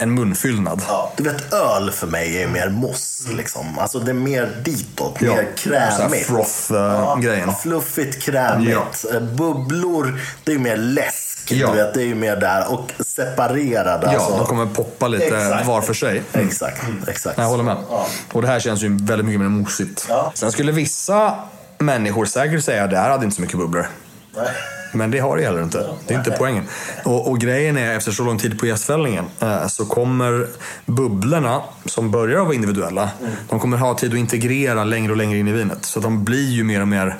[0.01, 0.81] en munfyllnad.
[0.87, 3.23] Ja, du vet, öl för mig är mer moss.
[3.29, 3.79] Liksom.
[3.79, 6.27] Alltså det är mer ditåt, Ja, mer krämigt.
[6.27, 7.47] froth-grejen.
[7.47, 9.05] Ja, fluffigt, krämigt.
[9.13, 11.51] Eh, Bubblor, det är mer läsk.
[11.51, 11.71] Ja.
[11.71, 12.71] Du vet, det är mer där.
[12.73, 14.05] Och separerade.
[14.13, 14.37] Ja, alltså.
[14.37, 15.67] de kommer poppa lite Exakt.
[15.67, 16.23] var för sig.
[16.33, 17.37] Exakt, exakt.
[17.37, 17.77] Jag håller med.
[17.89, 18.07] Ja.
[18.33, 20.05] Och det här känns ju väldigt mycket mer mosigt.
[20.09, 20.31] Ja.
[20.35, 21.33] Sen skulle vissa
[21.77, 23.87] människor säkert säga att det här hade inte så mycket bubblor.
[24.35, 24.47] Nej.
[24.91, 25.89] Men det har det heller inte.
[26.07, 26.63] Det är inte poängen.
[27.05, 30.47] Och, och grejen är, efter så lång tid på gästfällningen eh, så kommer
[30.85, 33.09] bubblorna, som börjar vara individuella,
[33.49, 35.85] de kommer ha tid att integrera längre och längre in i vinet.
[35.85, 37.17] Så de blir ju mer och mer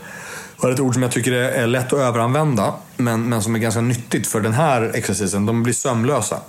[0.62, 3.82] och ett ord som jag tycker är lätt att överanvända, men, men som är ganska
[3.82, 5.46] nyttigt för den här exercisen.
[5.46, 6.40] De blir sömlösa.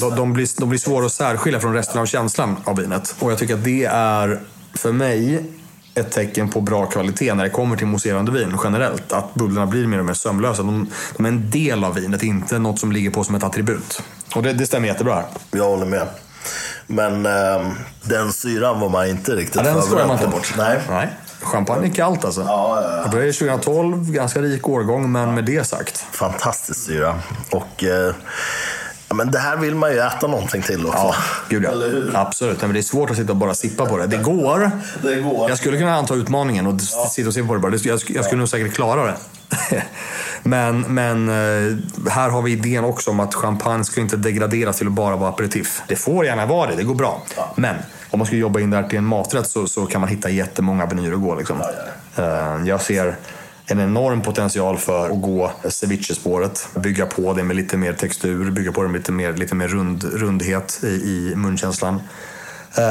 [0.00, 3.14] De, de, blir, de blir svåra att särskilja från resten av känslan av vinet.
[3.18, 4.40] Och jag tycker att det är,
[4.74, 5.44] för mig,
[6.00, 9.12] ett tecken på bra kvalitet när det kommer till mousserande vin generellt.
[9.12, 10.62] Att bubblorna blir mer och mer sömlösa.
[10.62, 14.02] De, de är en del av vinet, inte något som ligger på som ett attribut.
[14.34, 15.24] Och det, det stämmer jättebra här.
[15.50, 16.06] Jag håller med.
[16.86, 17.70] Men ehm,
[18.02, 20.54] den syran var man inte riktigt Ja, den skojar man inte bort.
[20.56, 20.80] Nej.
[20.88, 21.08] Nej.
[21.42, 22.40] Champagne är kallt alltså.
[22.40, 23.02] Ja, ja, ja.
[23.02, 26.06] Det började 2012, ganska rik årgång, men med det sagt.
[26.10, 27.18] Fantastisk syra.
[27.50, 28.14] Och eh,
[29.08, 30.98] ja, men det här vill man ju äta någonting till också.
[30.98, 31.14] Ja,
[31.48, 31.70] gud ja.
[31.70, 32.12] Eller hur?
[32.16, 32.60] Absolut.
[32.60, 34.06] Men det är svårt att sitta och bara sippa på det.
[34.06, 34.70] Det går.
[35.02, 35.48] Det går.
[35.48, 37.72] Jag skulle kunna anta utmaningen och sitta och se på det bara.
[37.72, 39.14] Jag, sk- jag skulle nog säkert klara det.
[40.42, 41.76] men men eh,
[42.10, 45.30] här har vi idén också om att champagne ska inte degraderas till att bara vara
[45.30, 45.82] aperitif.
[45.88, 47.22] Det får gärna vara det, det går bra.
[47.54, 47.74] Men
[48.10, 50.30] om man skulle jobba in det här till en maträtt så, så kan man hitta
[50.30, 51.34] jättemånga avenyer att gå.
[51.34, 51.60] Liksom.
[52.16, 52.24] Eh,
[52.66, 53.16] Jag ser
[53.70, 56.68] en enorm potential för att gå ceviche-spåret.
[56.74, 59.68] Bygga på det med lite mer textur, bygga på det med lite mer, lite mer
[59.68, 62.00] rund, rundhet i, i munkänslan.
[62.76, 62.84] Eh,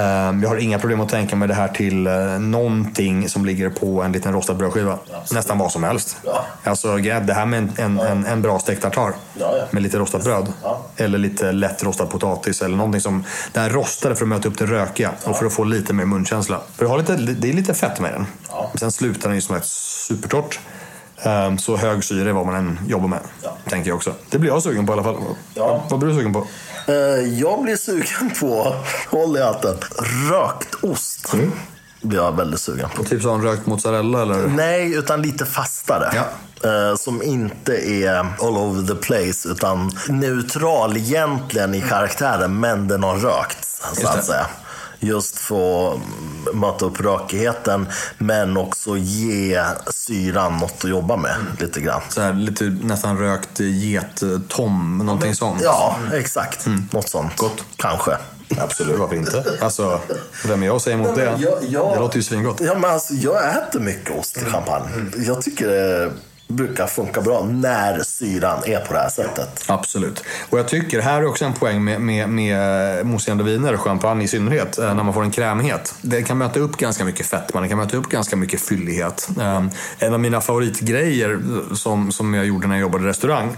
[0.44, 4.04] Jag har inga problem att tänka mig det här till eh, någonting som ligger på
[4.04, 4.98] en liten rostad brödskiva.
[5.32, 6.18] Nästan vad som helst.
[6.24, 6.46] Ja.
[6.63, 9.13] Alltså det här med en, en, en, en bra stekt tartar Ja,
[9.58, 9.66] ja.
[9.72, 10.54] med lite rostat bröd.
[10.98, 13.24] Eller lite lätt rostad potatis eller någonting som...
[13.54, 16.06] Det här rostade för att möta upp det rökiga och för att få lite mer
[16.06, 16.62] munkänsla.
[16.76, 18.26] För det, har lite, det är lite fett med den.
[18.71, 18.80] Ja.
[18.80, 20.60] Sen slutar den ju som ett supertorrt.
[21.23, 23.19] Ehm, Så hög syre vad man än jobbar med.
[23.43, 23.58] Ja.
[23.69, 24.13] Tänker jag också.
[24.30, 25.15] Det blir jag sugen på i alla fall.
[25.53, 25.84] Ja.
[25.89, 26.47] Vad blir du sugen på?
[26.88, 26.93] Eh,
[27.39, 28.75] jag blir sugen på,
[29.12, 29.77] håll i hatten,
[30.32, 31.34] rökt ost.
[31.34, 31.51] Mm.
[32.01, 33.03] Blir jag väldigt sugen på.
[33.03, 34.47] Typ sån rökt mozzarella eller?
[34.47, 36.12] Nej, utan lite fastare.
[36.15, 36.23] Ja.
[36.69, 43.03] Eh, som inte är all over the place, utan neutral egentligen i karaktären, men den
[43.03, 44.45] har rökt, så att säga.
[44.99, 45.99] Just för att
[46.53, 52.01] möta upp rökigheten, men också ge syran något att jobba med lite grann.
[52.10, 55.62] Så här, lite nästan rökt get-tom, någonting sånt.
[55.63, 56.65] Ja, exakt.
[56.91, 57.38] Något sånt.
[57.38, 57.63] Gott.
[57.75, 58.17] Kanske.
[58.60, 59.43] Absolut, varför inte?
[59.62, 59.99] Alltså,
[60.45, 61.23] vem är jag att säga emot det?
[61.39, 62.62] Jag- jag- Det låter ju svingott.
[62.62, 64.86] Ja, men alltså, jag äter mycket ost i champagne.
[65.17, 66.12] Jag tycker det
[66.47, 69.65] brukar funka bra när syran är på det här sättet.
[69.67, 70.23] Absolut.
[70.49, 73.79] Och jag tycker, här är också en poäng med, med, med eh, mousserande viner och
[73.79, 75.95] champagne i synnerhet, eh, när man får en krämighet.
[76.01, 79.29] Det kan möta upp ganska mycket fett, man kan möta upp ganska mycket fyllighet.
[79.41, 83.49] Ehm, en av mina favoritgrejer eh, som, som jag gjorde när jag jobbade i restaurang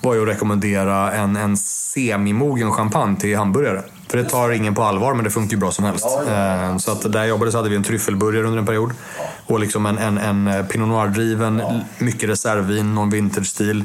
[0.00, 3.82] var ju att rekommendera en, en semimogen champagne till hamburgare.
[4.08, 6.06] För det tar ingen på allvar, men det funkar ju bra som helst.
[6.28, 8.92] Eh, Så att där jag jobbade så hade vi en tryffelburgare under en period.
[9.46, 13.84] Och liksom en, en, en eh, Pinot Noir-driven, mycket reservvin, någon vinterstil.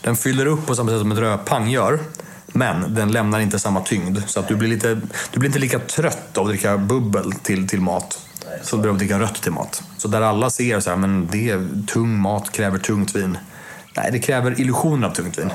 [0.00, 1.98] Den fyller upp på samma sätt som ett rödpang gör.
[2.46, 4.18] Men den lämnar inte samma tyngd.
[4.26, 7.68] Så att du blir, lite, du blir inte lika trött av att dricka bubbel till,
[7.68, 8.18] till mat.
[8.62, 9.82] Som du att dricka rött till mat.
[9.98, 13.38] Så där alla ser så här, men det tung mat kräver tungt vin.
[13.96, 15.50] Nej, det kräver illusionen av tungt vin.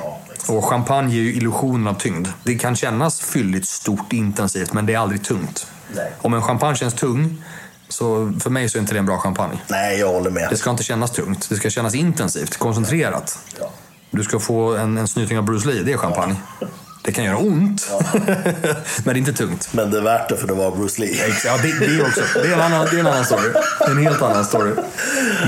[0.47, 2.27] Och champagne ger ju illusionen av tyngd.
[2.43, 5.67] Det kan kännas fylligt, stort, intensivt, men det är aldrig tungt.
[5.95, 6.11] Nej.
[6.21, 7.43] Om en champagne känns tung,
[7.89, 9.59] så för mig så är inte det en bra champagne.
[9.67, 10.47] Nej, jag håller med.
[10.49, 11.49] Det ska inte kännas tungt.
[11.49, 13.39] Det ska kännas intensivt, koncentrerat.
[13.59, 13.71] Ja.
[14.11, 16.35] Du ska få en, en snyting av Bruce Lee, det är champagne.
[17.09, 17.89] Det kan göra ont,
[19.03, 19.69] men det är inte tungt.
[19.71, 21.35] Men det är värt det för det var Bruce Lee.
[21.45, 22.21] Ja, det, det också.
[22.33, 23.49] Det är, en annan, det är en annan story.
[23.79, 24.71] Det är en helt annan story.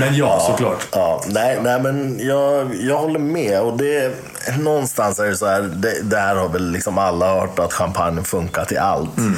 [0.00, 0.86] Men ja, såklart.
[0.92, 3.60] Ja, nej, nej men jag, jag håller med.
[3.60, 4.14] Och det,
[4.58, 8.22] någonstans är det så här, det, det här har väl liksom alla hört att champagne
[8.24, 9.18] funkar till allt.
[9.18, 9.34] Mm.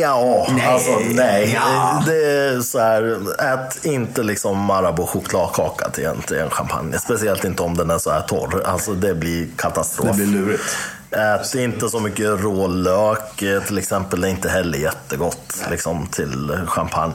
[0.00, 0.66] Ja, Nej.
[0.66, 1.52] alltså nej.
[1.54, 2.02] Ja.
[2.06, 3.18] Det är så här,
[3.54, 6.98] ät inte liksom Marabou chokladkaka till en, till en champagne.
[6.98, 8.62] Speciellt inte om den är så här torr.
[8.64, 10.16] Alltså det blir katastrof.
[10.16, 10.76] Det blir lurigt.
[11.10, 14.20] Ät inte så mycket rå lök eh, till exempel.
[14.20, 17.14] Det är inte heller jättegott liksom, till champagne.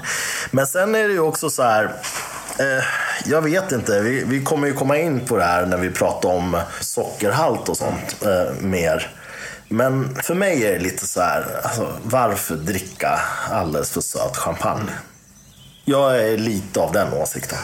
[0.52, 1.84] Men sen är det ju också så här.
[2.60, 2.84] Eh,
[3.26, 4.00] jag vet inte.
[4.00, 7.78] Vi, vi kommer ju komma in på det här när vi pratar om sockerhalt och
[7.78, 9.12] sånt eh, mer.
[9.69, 13.19] Men för mig är det lite så här, alltså, varför dricka
[13.51, 14.91] alldeles för söt champagne?
[15.86, 17.60] Jag är lite av den åsikten.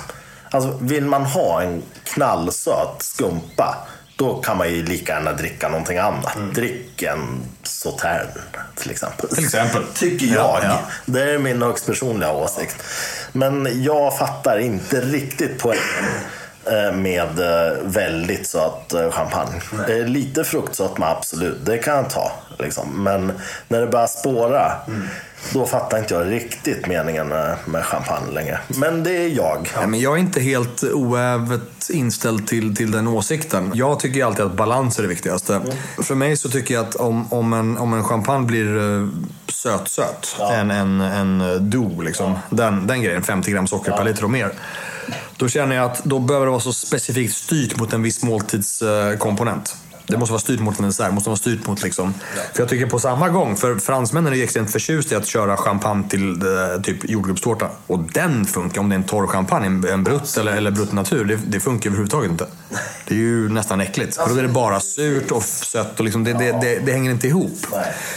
[0.51, 5.97] Alltså, vill man ha en knallsöt skumpa, då kan man ju lika gärna dricka någonting
[5.97, 6.35] annat.
[6.35, 6.53] Mm.
[6.53, 8.27] Drick en Sautern
[8.75, 9.29] till exempel.
[9.29, 9.83] Till exempel.
[9.95, 10.35] Tycker jag.
[10.35, 10.79] Ja, ja.
[11.05, 12.83] Det är min högst personliga åsikt.
[13.31, 16.19] Men jag fattar inte riktigt poängen
[16.93, 19.62] med eh, väldigt söt eh, champagne.
[19.88, 20.08] Nej.
[20.08, 21.65] Lite fruktsötma, absolut.
[21.65, 22.32] Det kan jag ta.
[22.60, 23.04] Liksom.
[23.04, 23.32] Men
[23.67, 25.08] när det börjar spåra, mm.
[25.54, 27.28] då fattar inte jag riktigt meningen
[27.65, 28.60] med champagne längre.
[28.67, 29.71] Men det är jag.
[29.75, 33.71] Ja, men jag är inte helt oävet inställd till, till den åsikten.
[33.73, 35.56] Jag tycker alltid att balans är det viktigaste.
[35.56, 35.67] Mm.
[36.04, 38.67] För mig så tycker jag att om, om, en, om en champagne blir
[39.65, 40.54] söt-söt, ja.
[40.54, 42.32] en, en, en do, liksom.
[42.32, 42.39] Ja.
[42.49, 43.97] den, den grejen, 50 gram socker ja.
[43.97, 44.51] per liter och mer
[45.38, 49.75] då känner jag att då behöver det vara så specifikt styrt mot en viss måltidskomponent.
[50.07, 52.13] Det måste vara styrt mot en dessert, måste vara styrt mot liksom...
[52.53, 55.57] För jag tycker på samma gång, för fransmännen är ju extremt förtjusta i att köra
[55.57, 57.69] champagne till eh, typ jordgubbstårta.
[57.87, 61.25] Och den funkar, om det är en torr champagne, en, brutt eller, eller brutt natur,
[61.25, 62.45] det, det, funkar överhuvudtaget inte.
[63.07, 64.15] Det är ju nästan äckligt.
[64.15, 67.11] För då är det bara surt och sött och liksom, det, det, det, det hänger
[67.11, 67.67] inte ihop.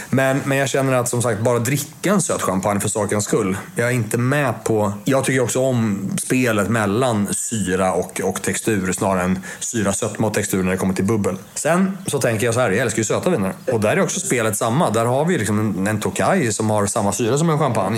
[0.09, 3.57] Men, men jag känner att som sagt, bara dricka en söt champagne för sakens skull.
[3.75, 4.93] Jag är inte med på...
[5.03, 10.33] Jag tycker också om spelet mellan syra och, och textur snarare än syra, sötma och
[10.33, 11.37] textur när det kommer till bubbel.
[11.53, 13.53] Sen Sen så tänker jag så här, jag älskar ju söta viner.
[13.71, 14.89] Och där är också spelet samma.
[14.89, 17.97] Där har vi liksom en, en Tokai som har samma syra som en champagne.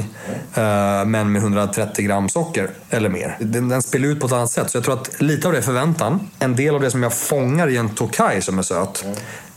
[0.53, 3.37] Eh, men med 130 gram socker eller mer.
[3.39, 4.71] Den, den spelar ut på ett annat sätt.
[4.71, 6.29] Så jag tror att lite av det är förväntan.
[6.39, 9.05] En del av det som jag fångar i en Tokai som är söt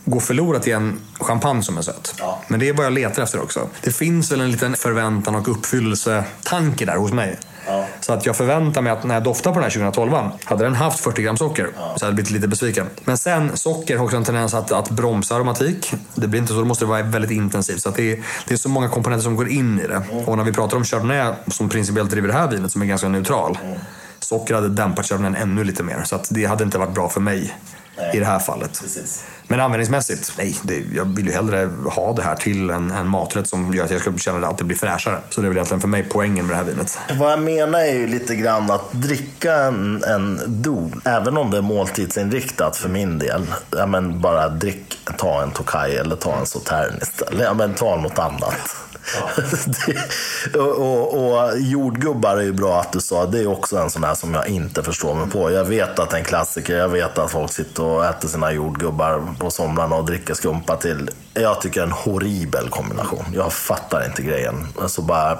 [0.04, 2.14] går förlorat i en champagne som är söt.
[2.18, 2.40] Ja.
[2.48, 3.68] Men det är vad jag letar efter också.
[3.80, 7.38] Det finns väl en liten förväntan och uppfyllelsetanke där hos mig.
[7.66, 7.86] Ja.
[8.00, 10.12] Så att jag förväntar mig att när jag doftar på den här 2012
[10.44, 11.94] hade den haft 40 gram socker ja.
[11.96, 12.86] så hade jag blivit lite besviken.
[13.04, 15.92] Men sen, socker har också en tendens att, att bromsa aromatik.
[16.14, 17.82] Det blir inte så, då måste det vara väldigt intensivt.
[17.82, 20.02] Så det är, det är så många komponenter som går in i det.
[20.10, 20.24] Mm.
[20.24, 23.08] Och när vi pratar om Chardonnay som principiellt driver det här vinet som är ganska
[23.08, 23.58] neutral.
[23.64, 23.78] Mm.
[24.18, 26.02] Socker hade dämpat Chardonnay ännu lite mer.
[26.04, 27.54] Så att det hade inte varit bra för mig
[27.96, 28.16] Nej.
[28.16, 28.80] i det här fallet.
[28.82, 29.24] Precis.
[29.48, 30.56] Men användningsmässigt, nej.
[30.62, 33.90] Det, jag vill ju hellre ha det här till en, en maträtt som gör att
[33.90, 35.18] jag ska känna att det blir fräschare.
[35.30, 36.98] Så det är väl egentligen för mig poängen med det här vinet.
[37.18, 41.56] Vad jag menar är ju lite grann att dricka en, en don, även om det
[41.56, 43.46] är måltidsinriktat för min del.
[43.70, 47.42] Ja, men bara drick, ta en Tokai eller ta en Sautern istället.
[47.44, 48.83] Ja, men ta något annat.
[50.52, 53.26] Det, och, och, jordgubbar är ju bra att du sa.
[53.26, 55.50] Det är också en sån här som jag inte förstår mig på.
[55.50, 56.76] Jag vet att det är en klassiker.
[56.76, 61.10] Jag vet att folk sitter och äter sina jordgubbar på somrarna och dricker skumpa till.
[61.34, 63.24] Jag tycker det är en horribel kombination.
[63.34, 64.66] Jag fattar inte grejen.
[64.80, 65.38] Alltså bara...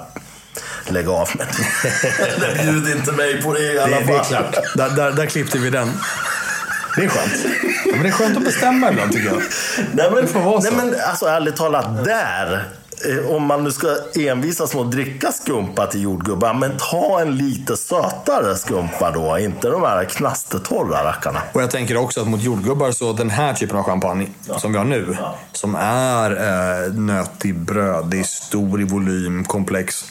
[0.87, 1.47] Lägg av med
[2.39, 2.63] det.
[2.63, 4.05] Bjud inte mig på det i alla fall.
[4.05, 4.55] Det, det är klart.
[4.75, 5.91] Där, där, där klippte vi den.
[6.95, 7.45] Det är skönt.
[7.85, 9.41] Ja, men det är skönt att bestämma ibland tycker jag.
[9.93, 10.71] Nej men, det får vara så.
[10.71, 12.63] Nej, men alltså ärligt talat, där
[13.29, 17.77] om man nu ska envisas med att dricka skumpa till jordgubbar, men ta en lite
[17.77, 19.39] sötare skumpa då.
[19.39, 21.41] Inte de här knastertorra rackarna.
[21.53, 24.59] Och jag tänker också att mot jordgubbar så den här typen av champagne ja.
[24.59, 25.35] som vi har nu, ja.
[25.51, 30.05] som är eh, nötig, brödig, stor i volym, komplex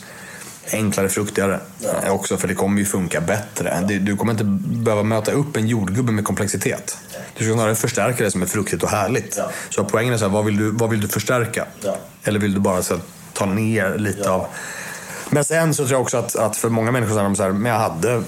[0.72, 1.60] enklare, fruktigare.
[1.78, 2.10] Ja.
[2.10, 3.84] Också för det kommer ju funka bättre.
[3.88, 6.98] Du, du, kommer inte behöva möta upp en jordgubbe med komplexitet.
[7.36, 9.36] Du ska snarare förstärka det som är fruktigt och härligt.
[9.38, 9.50] Ja.
[9.70, 11.66] Så poängen är så här, vad vill du, vad vill du förstärka?
[11.80, 11.96] Ja.
[12.24, 14.46] Eller vill du bara så här, ta ner lite av...
[15.30, 17.42] Men sen så tror jag också att, att för många människor så är de så
[17.42, 18.22] här, men jag hade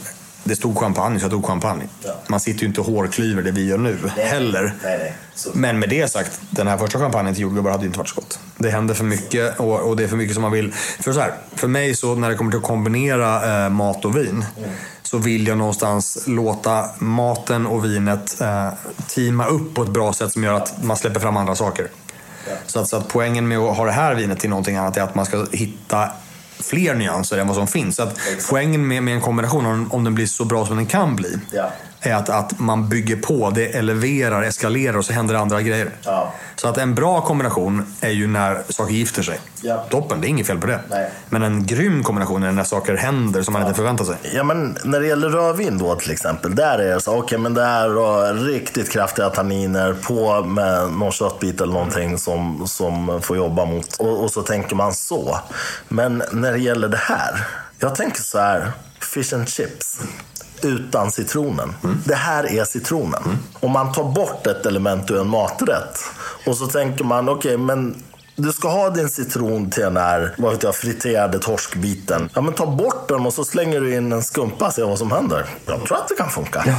[0.46, 1.88] det stod champagne så jag tog champagne.
[2.04, 2.14] Ja.
[2.28, 4.74] Man sitter ju inte och hårklyver det vi gör nu nej, heller.
[4.82, 5.14] Nej, nej.
[5.54, 8.14] Men med det sagt, den här första champagnen till jordgubbar hade ju inte varit så
[8.14, 8.38] gott.
[8.56, 10.72] Det händer för mycket och, och, det är för mycket som man vill.
[10.72, 14.16] För, så här, för mig så när det kommer till att kombinera eh, mat och
[14.16, 14.70] vin mm.
[15.02, 18.68] så vill jag någonstans låta maten och vinet eh,
[19.08, 21.88] teama upp på ett bra sätt som gör att man släpper fram andra saker.
[22.48, 22.52] Ja.
[22.66, 25.02] Så, att, så att poängen med att ha det här vinet till någonting annat är
[25.02, 26.10] att man ska hitta
[26.60, 27.96] fler nyanser än vad som finns.
[27.96, 28.18] Så att
[28.50, 31.38] poängen med, med en kombination, om, om den blir så bra som den kan bli,
[31.52, 35.90] ja är att, att man bygger på, det eleverar, eskalerar och så händer andra grejer.
[36.02, 36.32] Ja.
[36.56, 39.40] Så att en bra kombination är ju när saker gifter sig.
[39.60, 39.84] Ja.
[39.90, 40.80] Toppen, det är inget fel på det.
[40.90, 41.10] Nej.
[41.28, 43.68] Men en grym kombination är när saker händer som man ja.
[43.68, 44.16] inte förväntar sig.
[44.34, 46.54] Ja, men när det gäller rödvin då till exempel.
[46.54, 51.12] Där är det så, okej okay, men det är riktigt kraftiga tanniner på med någon
[51.12, 53.96] köttbit eller någonting som, som får jobba mot.
[53.96, 55.40] Och, och så tänker man så.
[55.88, 57.46] Men när det gäller det här.
[57.78, 60.00] Jag tänker så här, fish and chips
[60.66, 61.74] utan citronen.
[61.84, 62.02] Mm.
[62.04, 63.22] Det här är citronen.
[63.24, 63.36] Mm.
[63.60, 66.00] Om man tar bort ett element ur en maträtt
[66.46, 68.02] och så tänker man, okej, okay, men
[68.36, 72.28] du ska ha din citron till den här vad vet jag, friterade torskbiten.
[72.34, 74.98] Ja, men ta bort den och så slänger du in en skumpa och se vad
[74.98, 75.46] som händer.
[75.66, 76.62] Jag tror att det kan funka.
[76.66, 76.74] Ja.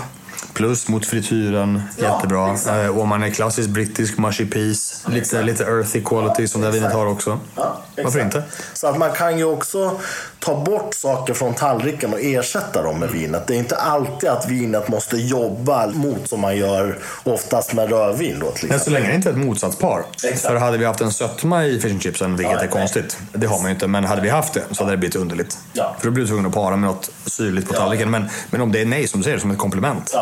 [0.53, 2.53] Plus mot frityren, Ja, jättebra.
[2.53, 2.77] exakt.
[2.83, 5.03] Eh, och om man är klassisk brittisk, mushy peas.
[5.07, 7.39] Lite, lite earthy quality som det här vinet har också.
[7.55, 8.35] Ja, Varför exakt.
[8.35, 8.43] inte?
[8.73, 9.99] Så att man kan ju också
[10.39, 13.47] ta bort saker från tallriken och ersätta dem med vinet.
[13.47, 18.39] Det är inte alltid att vinet måste jobba mot som man gör oftast med rödvin
[18.39, 20.03] då till så länge det inte är ett motsatspar.
[20.23, 20.41] Exakt.
[20.41, 22.71] För hade vi haft en sötma i fish and chipsen, vilket Ja, är nej.
[22.71, 23.17] konstigt.
[23.33, 23.87] Det har man ju inte.
[23.87, 25.57] Men hade vi haft det så hade det blivit underligt.
[25.73, 25.95] Ja.
[25.99, 27.79] För då blir du tvungen att para med något syrligt på Ja.
[27.79, 28.11] tallriken.
[28.11, 30.13] Men, men om det är nej, som du säger, som ett komplement.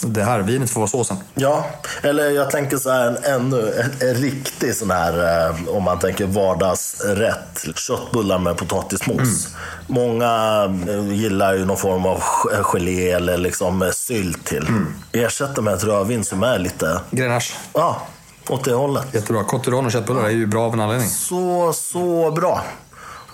[0.00, 1.16] Det här vinet får vara såsen.
[1.34, 1.66] Ja,
[2.02, 6.26] eller jag tänker så här, ännu en, en riktig sån här, eh, om man tänker
[6.26, 7.64] vardagsrätt.
[7.76, 9.48] Köttbullar med potatismos.
[9.86, 14.66] Många eh, gillar ju någon form av ge- gelé eller liksom eh, sylt till.
[15.12, 17.54] Ersätter med ett rödvin som är lite, Grenache.
[17.72, 18.02] ja,
[18.48, 19.06] åt det hållet.
[19.12, 19.44] Jättebra.
[19.44, 21.08] Cotteron och köttbullar är ju bra av en anledning.
[21.08, 22.62] Så, så bra.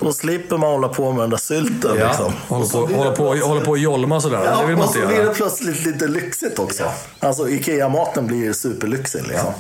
[0.01, 1.97] Då slipper man hålla på med den där sylten.
[1.99, 2.33] Ja, liksom.
[2.49, 4.41] håller Och på, blir håller på, håller på att jolma sådär.
[4.45, 5.29] Ja, det vill man och inte så blir göra.
[5.29, 6.85] det plötsligt lite lyxigt också.
[7.21, 9.23] Alltså IKEA-maten blir superlyxig.
[9.29, 9.53] Liksom.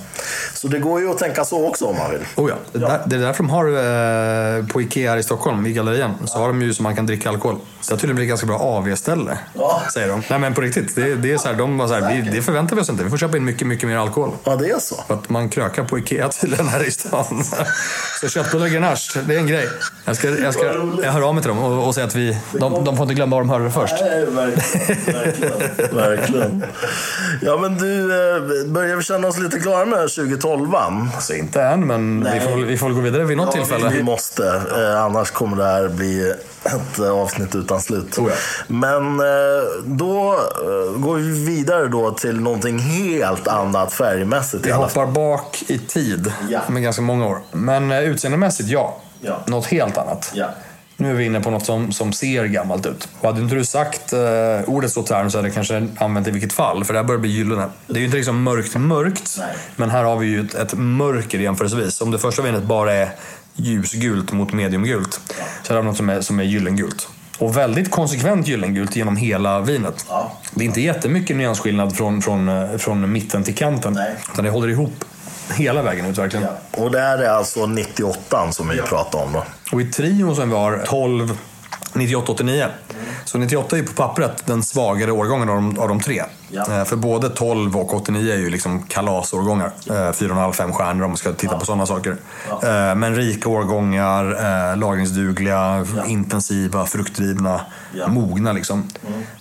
[0.54, 2.20] Så det går ju att tänka så också om man vill.
[2.36, 2.56] Oh ja.
[2.72, 3.66] Det, där, det är därför de har
[4.58, 7.06] eh, på Ikea här i Stockholm, i gallerian, så har de ju så man kan
[7.06, 7.56] dricka alkohol.
[7.80, 9.82] Så det tydligen blivit ett ganska bra AV-ställe, Ja.
[9.94, 10.22] säger de.
[10.30, 12.42] Nej men på riktigt, det, det är så här, de var så här, vi, det
[12.42, 13.04] förväntar vi oss inte.
[13.04, 14.30] Vi får köpa in mycket, mycket mer alkohol.
[14.44, 14.94] Ja, det är så.
[15.06, 17.44] För att man krökar på Ikea tydligen här i stan.
[18.20, 19.68] Så köttbullar och grenache, det är en grej.
[20.04, 20.64] Jag, ska, jag, ska,
[21.02, 23.14] jag hör av mig till dem och, och säger att vi, de, de får inte
[23.14, 23.94] glömma var de hörde det först.
[24.00, 25.14] Nej, verkligen.
[25.14, 25.96] verkligen.
[25.96, 26.64] verkligen.
[27.42, 30.74] Ja, men du, eh, börjar vi känna oss lite klara med 2012
[31.14, 33.88] Alltså inte än, men vi får, vi får gå vidare vid något Ja, tillfälle.
[33.88, 34.62] vi måste.
[34.76, 38.18] Eh, annars kommer det här bli ett eh, avsnitt utan slut.
[38.18, 38.34] Oh ja.
[38.66, 39.18] Men
[39.84, 40.38] då
[40.96, 46.60] går vi vidare då till någonting helt annat färgmässigt Vi hoppar bak i tid Ja.
[46.68, 47.38] med ganska många år.
[47.52, 49.00] Men utseendemässigt, ja.
[49.20, 49.40] Ja.
[49.46, 50.32] Något helt annat.
[50.34, 50.46] Ja.
[50.96, 53.08] Nu är vi inne på något som, som ser gammalt ut.
[53.20, 54.20] Och hade inte du sagt eh,
[54.66, 56.84] ordet sautern så hade jag kanske använt det i vilket fall.
[56.84, 57.68] För det här börjar bli gyllene.
[57.86, 59.36] Det är ju inte liksom mörkt mörkt.
[59.38, 59.54] Nej.
[59.76, 62.00] Men här har vi ju ett, ett mörker jämförelsevis.
[62.00, 63.10] Om det första vinet bara är
[63.54, 65.20] ljusgult mot mediumgult.
[65.62, 67.08] Så här har vi något som är, som är gyllengult.
[67.38, 70.06] Och väldigt konsekvent gyllengult genom hela vinet.
[70.08, 70.32] Ja.
[70.54, 73.92] Det är inte jättemycket nyansskillnad från, från, eh, från mitten till kanten.
[73.92, 74.14] Nej.
[74.32, 75.04] Utan det håller ihop
[75.56, 76.46] hela vägen ut verkligen.
[76.76, 79.44] Och det här är alltså 98 som vi pratar om då.
[79.72, 81.38] Och i trion som vi har 12,
[81.92, 82.66] 98, 89.
[83.24, 86.22] Så 98 är på pappret den svagare årgången av de, av de tre.
[86.48, 86.60] Ja.
[86.78, 89.72] Eh, För både 12 och 89 är ju liksom kalasårgångar.
[89.90, 92.16] Eh, 4,5-5 stjärnor om man ska titta på sådana saker.
[92.62, 94.24] Eh, Men rika årgångar,
[94.70, 97.60] eh, lagringsdugliga, intensiva, fruktdrivna,
[97.92, 98.04] Ja.
[98.04, 98.14] Mm.
[98.14, 98.88] mogna liksom.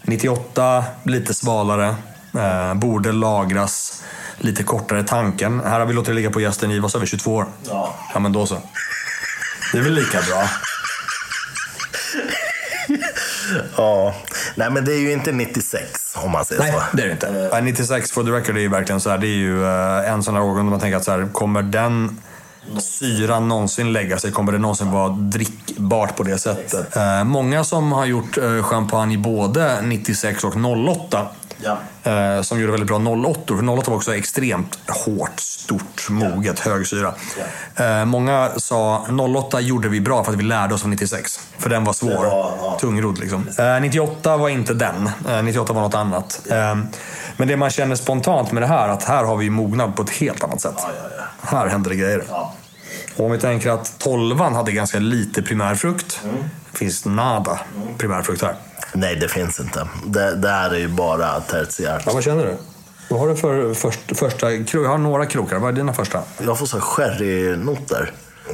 [0.04, 1.95] 98, lite svalare.
[2.38, 4.04] Eh, borde lagras
[4.39, 5.62] lite kortare tanken.
[5.65, 7.45] Här har vi låtit det ligga på gästen i, vad sa vi, 22 år?
[7.69, 7.95] Ja.
[8.13, 8.58] Ja men då så.
[9.71, 10.49] Det är väl lika bra.
[13.78, 14.15] Ja.
[14.56, 16.97] Nej, men det är ju inte 96 om man säger Nej, så.
[16.97, 17.49] det är det inte.
[17.52, 19.17] Ja, 96 for the record är ju verkligen så här.
[19.17, 21.62] Det är ju eh, en sån här årgång där man tänker att så här, kommer
[21.62, 22.21] den
[22.80, 24.32] syran någonsin lägga sig?
[24.32, 26.95] Kommer det någonsin vara drickbart på det sättet?
[26.95, 31.28] Eh, många som har gjort eh, champagne både 96 och 08
[31.63, 31.78] Ja.
[32.12, 36.88] Eh, som gjorde väldigt bra 08 För 08 var också extremt hårt, stort, moget, hög
[36.88, 37.13] syra.
[37.76, 39.06] Eh, många sa
[39.38, 41.39] 08 gjorde vi bra för att vi lärde oss av 96.
[41.58, 42.26] För den var svår.
[42.26, 42.78] var, ja.
[42.82, 43.48] Tungrodd liksom.
[43.58, 45.10] Eh, 98 var inte den.
[45.30, 46.41] Eh, 98 var något annat.
[46.52, 46.76] Eh,
[47.38, 50.10] men det man känner spontant med det här, att här har vi mognad på ett
[50.10, 50.76] helt annat sätt.
[50.78, 51.24] Ja, ja,
[51.58, 52.24] Här händer det grejer.
[52.30, 52.54] ja.
[53.17, 56.19] Och om vi tänker att 12 hade ganska lite primärfrukt.
[56.72, 57.60] Det finns nada
[57.98, 58.56] primärfrukt här.
[58.93, 59.88] Nej, det finns inte.
[60.06, 62.04] Det, det här är ju bara tertiärt.
[62.06, 62.58] Ja, vad känner du?
[63.10, 64.86] Vad har du för först, första krok?
[64.86, 65.60] Jag har några krokar.
[65.60, 66.21] Vad är dina första?
[66.38, 68.12] Jag får så här sherrynoter.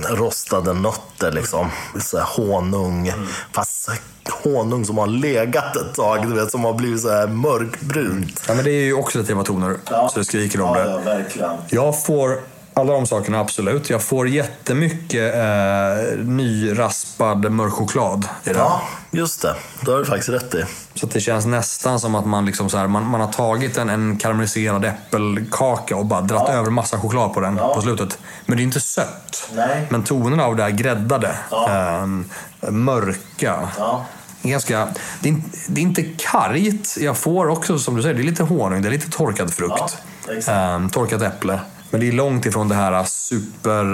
[0.09, 1.69] Rostade nötter liksom.
[1.99, 3.11] Så här honung.
[3.51, 3.99] Fast så här
[4.43, 6.27] honung som har legat ett tag.
[6.29, 8.43] Du vet, som har blivit så här mörkbrunt.
[8.47, 9.75] Ja, men det är ju oxidativa toner,
[10.09, 11.01] så det skriker om det.
[11.05, 11.51] verkligen.
[11.69, 12.39] Jag får
[12.73, 13.89] alla de sakerna, absolut.
[13.89, 18.57] Jag får jättemycket eh, nyraspad mörk choklad i den.
[18.57, 18.81] Ja,
[19.15, 19.55] just det.
[19.81, 20.65] Det har du faktiskt rätt i.
[20.93, 23.89] Så det känns nästan som att man, liksom så här, man, man har tagit en,
[23.89, 28.17] en karamelliserad äppelkaka och bara dratt över massa choklad på den på slutet.
[28.45, 29.49] Men det är inte sött.
[29.55, 29.87] Nej.
[29.89, 31.35] Men tonerna av det här gräddade,
[31.69, 32.25] ehm,
[32.69, 33.69] mörka.
[33.77, 34.05] Ja.
[34.41, 34.87] Ganska,
[35.21, 35.35] det, är,
[35.67, 36.97] det är inte kargt.
[36.97, 39.97] Jag får också, som du säger, det är lite honung, det är lite torkad frukt.
[40.45, 40.53] Ja.
[40.53, 41.59] Ehm, torkat äpple.
[41.89, 43.85] Men det är långt ifrån det här super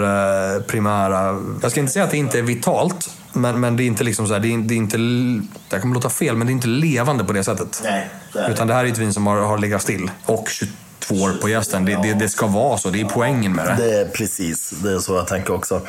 [0.56, 1.42] eh, primära.
[1.62, 3.10] Jag ska inte säga att det inte är vitalt.
[3.34, 5.80] Men, men det är inte liksom så här, det är, det är inte, det här
[5.80, 7.82] kommer låta fel, men det är inte levande på det sättet.
[7.84, 8.48] Nej, det.
[8.52, 10.12] Utan det här är ett vin som har, har legat still.
[10.26, 11.86] Och 22 år på gästen.
[11.86, 13.76] Det, det, det ska vara så, det är poängen med det.
[13.84, 15.82] Det är precis, det är så jag tänker också.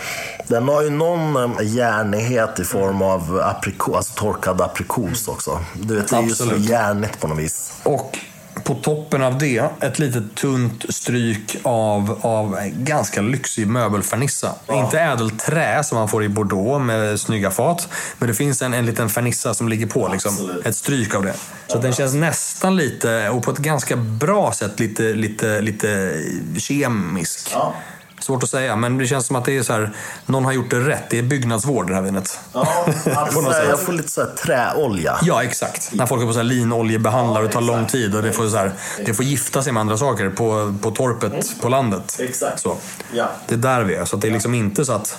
[0.48, 5.60] Den har ju någon eh, järnighet i form av aprikos, alltså torkad aprikos också.
[5.74, 7.72] Du vet, det är ju så järnigt på något vis.
[7.82, 8.18] Och
[8.64, 14.54] på toppen av det ett litet tunt stryk av, av ganska lyxig möbelfernissa.
[14.72, 17.88] Inte ädelträ som man får i Bordeaux med snygga fat.
[18.18, 20.08] Men det finns en, en liten fernissa som ligger på.
[20.08, 20.50] Liksom.
[20.64, 21.34] Ett stryk av det.
[21.66, 26.20] Så den känns nästan lite, och på ett ganska bra sätt, lite, lite, lite
[26.58, 27.50] kemisk.
[27.52, 27.74] Ja.
[28.22, 29.90] Svårt att säga, men det känns som att det är så här,
[30.26, 31.10] någon har gjort det rätt.
[31.10, 32.40] Det är byggnadsvård det här vinet.
[32.52, 35.18] Ja, alltså, jag får lite så här träolja.
[35.22, 35.90] Ja, exakt.
[35.92, 38.48] När folk är på så här linoljebehandlar och det tar lång tid och det får,
[38.48, 38.72] så här,
[39.06, 42.16] det får gifta sig med andra saker på, på torpet på landet.
[42.20, 42.60] Exakt.
[42.60, 42.76] Så.
[43.12, 43.30] Ja.
[43.48, 44.04] Det är där vi är.
[44.04, 45.18] Så det är liksom inte så att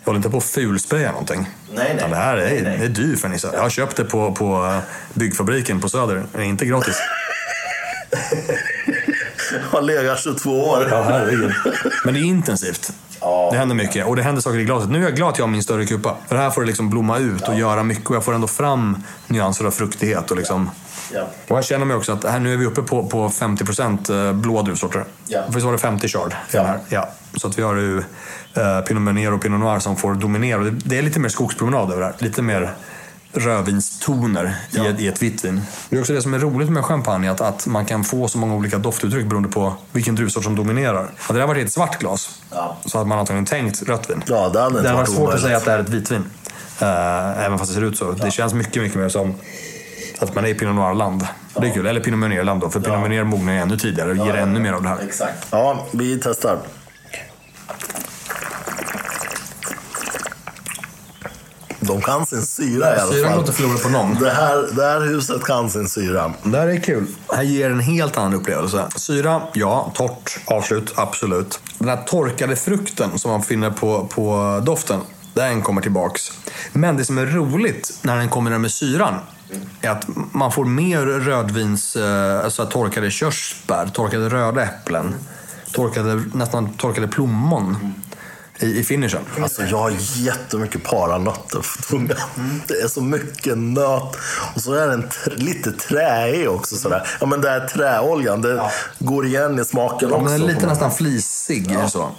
[0.00, 1.48] jag håller inte på att fulspraya någonting.
[1.74, 2.10] Nej, nej.
[2.10, 2.78] Det här är, Nej, nej.
[2.78, 3.48] det är dyr fernissa.
[3.52, 4.78] Jag har köpt det på, på
[5.14, 6.24] byggfabriken på Söder.
[6.32, 6.96] Det är inte gratis.
[9.70, 10.88] Har legat 22 år.
[10.90, 11.52] Ja, herregud.
[12.04, 12.92] Men det är intensivt.
[13.20, 13.48] Ja.
[13.52, 14.90] Det händer mycket och det händer saker i glaset.
[14.90, 16.16] Nu är jag glad att jag har min större kupa.
[16.28, 19.02] För här får det liksom blomma ut och göra mycket och jag får ändå fram
[19.26, 20.30] nyanser av fruktighet.
[20.30, 20.70] Och, liksom.
[21.14, 21.26] Ja.
[21.48, 24.62] och jag känner mig också att här, nu är vi uppe på, på 50% blå
[24.62, 25.04] druvsorter.
[25.26, 25.42] Ja.
[25.48, 26.34] Visst var det 50 chard?
[26.52, 26.62] Ja.
[26.62, 26.78] Här?
[26.88, 27.08] ja.
[27.36, 27.98] Så att vi har ju
[28.54, 30.60] eh, Pinot Meunier och Pinot Noir som får dominera.
[30.60, 32.14] Det, det är lite mer skogspromenad över det här.
[32.18, 32.74] Lite mer
[33.32, 35.60] rödvinstoner i, ett, i ett vitt vin.
[35.88, 38.38] Det är också det som är roligt med champagne, att, att man kan få så
[38.38, 41.10] många olika doftuttryck beroende på vilken druvsort som dominerar.
[41.18, 42.76] Hade det här varit i ett svart glas Ja.
[42.86, 44.22] så hade man antagligen tänkt rött vin.
[44.26, 45.42] Ja, det hade Det hade varit svårt att omöjligt.
[45.44, 46.24] säga att det är ett vitvin.
[46.82, 48.12] Uh, även fast det ser ut så.
[48.12, 49.34] Det känns mycket, mycket mer som
[50.18, 51.26] att man är i Pinot Noir-land.
[51.54, 51.86] Det är kul.
[51.86, 54.82] Eller Pinot Meunier-land då, för Pinot Meunier mognar ännu tidigare och ger ännu mer av
[54.82, 54.98] det här.
[55.06, 55.46] Exakt.
[55.50, 56.58] Ja, vi testar.
[61.86, 63.40] De kan sin syra i alla Syran går fall.
[63.40, 64.14] inte förlorad på någon.
[64.14, 66.32] Det här, det här huset kan sin syra.
[66.42, 67.06] Det här är kul.
[67.28, 68.84] Det här ger en helt annan upplevelse.
[68.96, 69.92] Syra, ja.
[69.94, 71.60] Torrt, avslut, absolut.
[71.78, 75.00] Den här torkade frukten som man finner på, på doften,
[75.34, 76.32] den kommer tillbaks.
[76.72, 79.14] Men det som är roligt när den kommer med syran
[79.80, 85.14] är att man får mer rödvins, eh, alltså torkade körsbär, torkade röda äpplen,
[85.72, 87.94] torkade, nästan torkade plommon
[88.62, 89.20] i, i finishen.
[89.42, 92.16] Alltså jag har jättemycket paranötter på tungan.
[92.66, 94.16] Det är så mycket nöt.
[94.54, 96.76] Och så är den lite träig också.
[96.76, 97.06] Sådär.
[97.20, 98.62] Ja, men det här träoljan, det
[98.98, 100.24] går igen i smaken Ja, också.
[100.30, 101.76] men den är lite nästan flisig.
[101.88, 102.10] Så.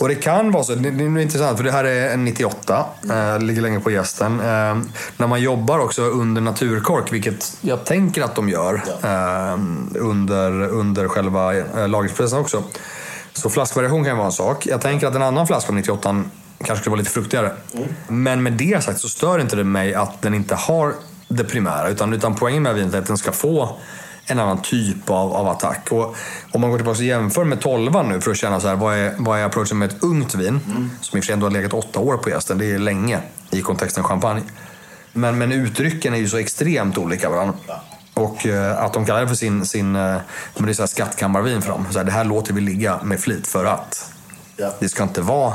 [0.00, 2.86] Och det kan vara så, det, det är intressant för det här är en 98,
[3.10, 4.40] eh, ligger länge på gästen.
[4.40, 4.78] Eh,
[5.16, 9.58] när man jobbar också under naturkork, vilket jag tänker att de gör eh,
[10.00, 12.62] under, under själva eh, lagringsprocessen också.
[13.38, 14.66] Så flaskvariation kan ju vara en sak.
[14.66, 16.24] Jag tänker att en annan flaska av 98
[16.58, 17.52] kanske skulle vara lite fruktigare.
[18.08, 20.94] Men med det sagt så stör inte det mig att den inte har
[21.28, 21.88] det primära.
[21.88, 23.76] Utan, utan poängen med vinet är att den ska få
[24.26, 25.88] en annan typ av, av attack.
[25.90, 26.16] Och
[26.52, 28.94] om man går tillbaka och jämför med 12 nu för att känna så här, vad
[28.94, 30.60] är, vad är approachen med ett ungt vin?
[31.00, 32.58] Som i och för sig ändå har legat åtta år på gästen.
[32.58, 33.20] Det är länge
[33.50, 34.42] i kontexten champagne.
[35.12, 37.54] Men, men uttrycken är ju så extremt olika varandra.
[38.18, 40.16] Och eh, att de kallar det för sin, sin eh,
[40.54, 41.86] men det är så här skattkammarvin för dem.
[41.90, 44.10] Så här, det här låter vi ligga med flit för att.
[44.56, 44.74] Ja.
[44.78, 45.52] Det ska inte vara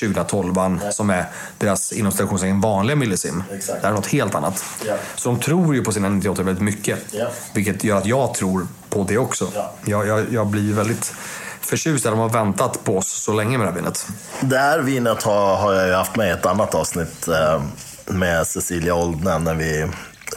[0.00, 0.54] 2012
[0.90, 1.24] som är
[1.58, 3.42] deras inom citationstecken vanliga millissim.
[3.52, 3.80] Exakt.
[3.80, 4.64] Det här är något helt annat.
[4.86, 4.94] Ja.
[5.16, 6.98] Så de tror ju på sina 98 väldigt mycket.
[7.10, 7.26] Ja.
[7.52, 9.48] Vilket gör att jag tror på det också.
[9.54, 9.72] Ja.
[9.84, 11.14] Jag, jag, jag blir väldigt
[11.60, 14.06] förtjust att de har väntat på oss så länge med det här vinet.
[14.40, 17.62] Det här vinet har, har jag ju haft med i ett annat avsnitt eh,
[18.06, 19.86] med Cecilia Oldne när vi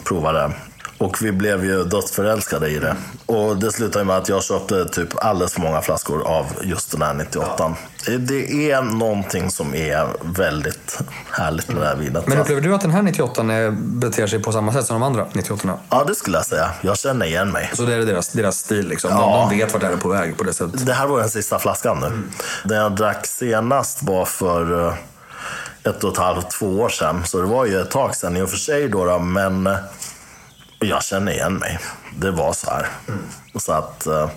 [0.04, 0.52] provade.
[1.00, 2.96] Och vi blev ju dödsförälskade i det.
[3.26, 7.02] Och det slutade med att jag köpte typ alldeles för många flaskor av just den
[7.02, 7.74] här 98.
[8.06, 10.98] Det- Det är någonting som är väldigt
[11.30, 12.26] härligt med det här vinet.
[12.26, 15.02] Men upplever du att den här 98 är, beter sig på samma sätt som de
[15.06, 16.70] andra 98 Ja, det skulle jag säga.
[16.80, 17.70] Jag känner igen mig.
[17.74, 19.10] Så det är deras, deras stil liksom.
[19.10, 19.16] Ja.
[19.50, 20.86] De, de vet vart det här är på väg på det sättet.
[20.86, 22.22] Det här var den sista flaskan nu.
[22.68, 24.94] Den jag drack senast var för eh,
[25.84, 27.22] ett och ett halvt, två år sedan.
[27.24, 29.76] Så det var ju ett tag sedan i och för sig då, då men eh,
[30.80, 31.78] jag känner igen mig.
[32.18, 32.86] Det var så här.
[33.58, 34.30] Så att eh,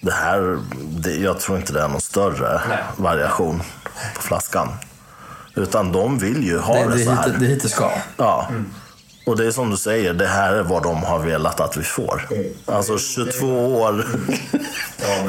[0.00, 2.60] det här, det, jag tror inte det är någon större
[2.96, 3.62] variation
[4.16, 4.68] på flaskan.
[5.54, 7.36] Utan de vill ju ha Det, det, det, så hit, här.
[7.38, 7.90] det är hit det ska.
[8.16, 8.48] Ja.
[9.26, 11.82] Och det är som du säger, det här är vad de har velat att vi
[11.82, 12.28] får.
[12.66, 13.46] Alltså 22
[13.80, 14.04] år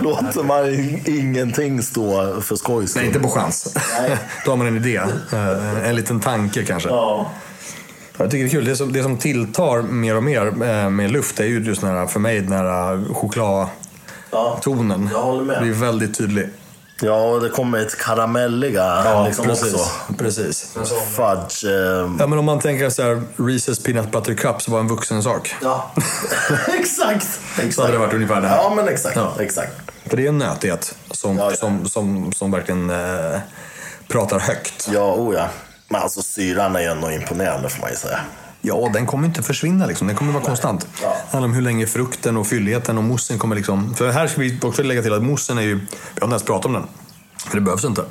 [0.02, 0.70] låter man
[1.06, 3.74] ingenting stå för skojs Nej, inte på chans.
[4.46, 4.96] Då har man en idé.
[5.34, 6.90] Eh, En liten tanke kanske.
[6.90, 7.32] Ja.
[8.18, 8.66] Jag tycker det är kul.
[8.66, 11.90] Det som, det som tilltar mer och mer eh, med luft är ju just den
[11.90, 13.70] här, för mig, den här chokladtonen.
[14.32, 14.60] Ja,
[15.14, 15.58] jag håller med.
[15.58, 16.50] Det blir väldigt tydlig.
[17.02, 19.74] ja, och det kommer ett karamelliga liksom precis.
[19.74, 19.90] också.
[20.18, 20.78] precis.
[21.16, 21.66] Fudge.
[21.66, 25.24] Eh, Ja, men om man tänker så här, Reese's Peanut Butter Cups var en vuxen
[25.24, 25.56] sak.
[25.62, 25.92] ja.
[26.80, 27.28] exakt.
[27.58, 27.74] exakt.
[27.74, 28.58] Så hade det varit ungefär det här.
[28.58, 29.16] Ja, men exakt.
[29.16, 29.34] Ja.
[29.40, 29.74] exakt.
[30.06, 31.58] För det är en nötighet som, Ja, ja.
[31.58, 33.40] Som, som, som verkligen eh,
[34.08, 34.90] pratar högt.
[34.92, 35.48] Ja, oh ja.
[35.94, 38.20] Men alltså syran är ju ändå imponerande får man ju säga.
[38.62, 40.08] Ja, den kommer inte försvinna liksom.
[40.08, 40.88] Den kommer vara konstant.
[41.02, 43.96] Det handlar om hur länge frukten och fylligheten och moussen kommer liksom...
[43.96, 45.76] För här ska vi också lägga till att moussen är ju...
[45.76, 45.86] Vi
[46.20, 46.88] har inte ens pratat om den.
[47.38, 48.04] För det behövs inte.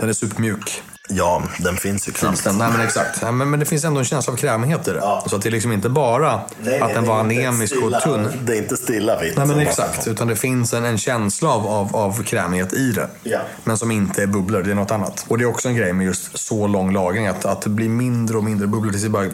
[0.00, 0.82] Den är supermjuk.
[1.10, 2.40] Ja, den finns ju knappt.
[2.40, 2.58] Finns den?
[2.58, 3.18] Nej, men exakt.
[3.22, 5.00] Ja, Men, men det finns ändå en känsla av krämighet i det.
[5.26, 8.28] Så att det är liksom inte bara att den var anemisk och tunn.
[8.42, 9.36] Det är inte stilla vitt.
[9.36, 13.08] Nej men exakt, utan det finns en, en känsla av, av, av krämighet i det.
[13.22, 13.38] Ja.
[13.64, 15.24] Men som inte är bubblor, det är något annat.
[15.28, 17.88] Och det är också en grej med just så lång lagring, att, att det blir
[17.88, 19.26] mindre och mindre bubblor tills det bara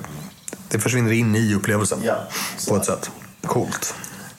[0.68, 1.98] det försvinner in i upplevelsen.
[2.04, 2.14] Ja.
[2.68, 3.10] På ett sätt.
[3.46, 3.94] Coolt.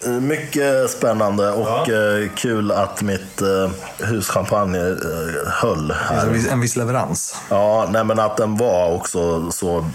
[0.05, 3.69] Eh, Mycket spännande och eh, kul att mitt eh,
[4.07, 4.95] huschampagne
[5.47, 6.27] höll En här.
[6.29, 7.35] viss, en viss leverans.
[7.49, 9.85] Ja, nej men att den var också så,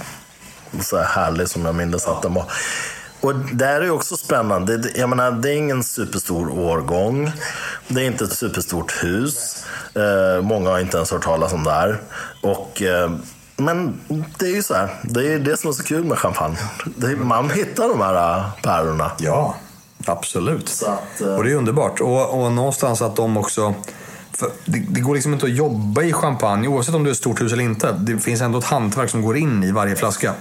[0.80, 2.44] så här härlig som jag minns att den var.
[3.20, 4.76] Och det här är ju också spännande.
[4.76, 7.32] Det- Jag menar, det är ingen superstor årgång.
[7.88, 9.64] Det är inte ett superstort hus.
[9.94, 12.00] Eh, många har inte ens hört talas om det här.
[12.42, 13.10] Och, eh,
[13.56, 14.00] men
[14.38, 14.88] det är ju så här.
[15.02, 16.56] Det är det som är så kul med champagne.
[16.96, 19.10] Det är, man hittar de här pärlorna.
[19.18, 19.56] Ja,
[20.06, 20.82] absolut.
[20.86, 22.00] Att, eh, Och det är underbart.
[22.00, 23.74] Och, och någonstans att de också...
[24.64, 27.40] Det, det går liksom inte att jobba i champagne, oavsett om du är ett stort
[27.40, 27.92] hus eller inte.
[27.92, 30.32] Det finns ändå ett hantverk som går in i varje flaska.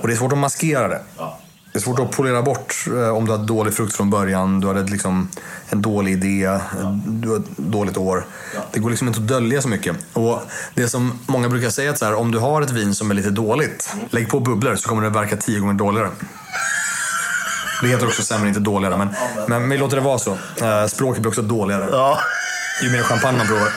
[0.00, 1.00] Och det är svårt att maskera det.
[1.72, 4.66] Det är svårt att polera bort eh, om du har dålig frukt från början, du
[4.66, 5.28] hade liksom
[5.68, 6.58] en dålig idé,
[7.06, 8.26] du har ett dåligt år.
[8.72, 9.96] Det går liksom inte att dölja så mycket.
[10.12, 10.40] Och
[10.74, 13.10] det som många brukar säga är att så här, om du har ett vin som
[13.10, 16.10] är lite dåligt, lägg på bubblor så kommer det verka tio gånger dåligare.
[17.82, 18.96] Det heter också sämre, inte dåligare.
[18.96, 19.08] Men,
[19.48, 20.30] men vi låter det vara så.
[20.62, 21.88] Eh, Språket blir också dåligare.
[21.92, 22.18] Ja,
[22.82, 23.68] Ju mer champagne man provar.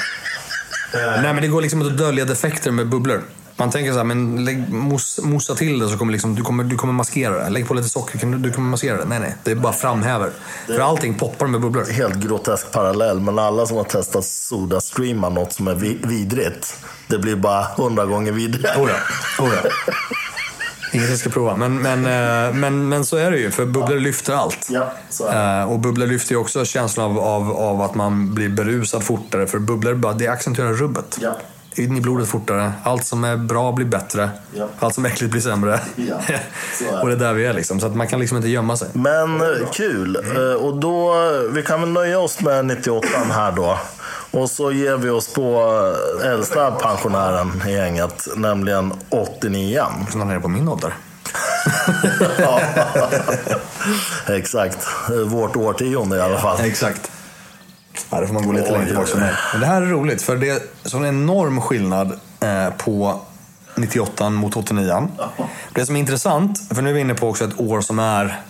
[0.93, 3.21] Nej, men det går liksom att dölja defekter med bubblor.
[3.55, 6.63] Man tänker så här, men lägg, mos, mosa till det så kommer liksom, du, kommer,
[6.63, 7.49] du kommer maskera det.
[7.49, 9.05] Lägg på lite socker, kan du, du kommer maskera det.
[9.05, 9.35] Nej, nej.
[9.43, 10.29] Det är bara framhäver.
[10.67, 11.85] För allting poppar med bubblor.
[11.91, 16.77] helt grotesk parallell, men alla som har testat Sodastreama något som är vi- vidrigt,
[17.07, 18.81] det blir bara hundra gånger vidrigare.
[18.81, 19.45] Oh ja.
[19.45, 19.69] Oh ja.
[20.91, 21.55] Inget jag ska prova.
[21.55, 24.67] Men, men, eh, men, men så är det ju, för bubblor lyfter allt.
[24.69, 25.59] Ja, så är det.
[25.61, 29.47] Eh, Och bubblor lyfter ju också känslan av, av, av att man blir berusad fortare.
[29.47, 31.17] För bubblor bara, det accentuerar rubbet.
[31.21, 31.37] Ja.
[31.75, 32.71] In i blodet fortare.
[32.83, 34.29] Allt som är bra blir bättre.
[34.53, 34.67] Ja.
[34.79, 35.79] Allt som är äckligt blir sämre.
[35.95, 36.15] Ja,
[36.79, 36.97] så är det.
[37.01, 37.79] och det är där vi är liksom.
[37.79, 38.87] Så att man kan liksom inte gömma sig.
[38.93, 39.41] Men
[39.73, 40.15] kul.
[40.35, 41.13] Eh, Och då,
[41.53, 43.79] vi kan väl nöja oss med 98 här då.
[44.31, 45.71] Och så ger vi oss på
[46.21, 50.93] eh, äldsta pensionären i gänget, nämligen 89 Snart nere på min ålder.
[52.37, 52.61] ja.
[54.35, 54.87] Exakt.
[55.09, 56.61] Eh, Vårt årtionde i alla fall.
[56.61, 57.11] Exakt.
[58.09, 59.33] Ja, det får man gå lite längre tillbaka mig.
[59.51, 63.21] Men det här är roligt, för det är sån enorm skillnad eh, på
[63.75, 65.07] 98 mot 89.
[65.73, 68.41] Det som är intressant, för nu är vi inne på också ett år som är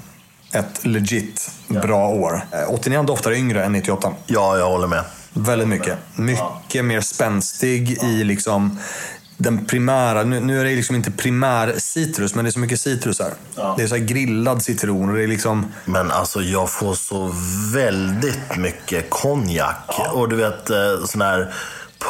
[0.53, 2.41] ett legit bra år.
[2.51, 4.13] Eh, 89 doftar yngre än 98.
[4.25, 5.03] Ja, jag håller med.
[5.33, 5.97] Väldigt mycket.
[6.15, 8.79] Mycket mer spänstig i liksom
[9.37, 10.23] den primära.
[10.23, 13.33] Nu, nu är det liksom inte primär citrus, men det är så mycket citrus här.
[13.77, 15.71] Det är så grillad citron och det är liksom...
[15.85, 17.31] Men alltså jag får så
[17.73, 19.99] väldigt mycket konjak.
[20.13, 21.53] Och du vet, eh, sån här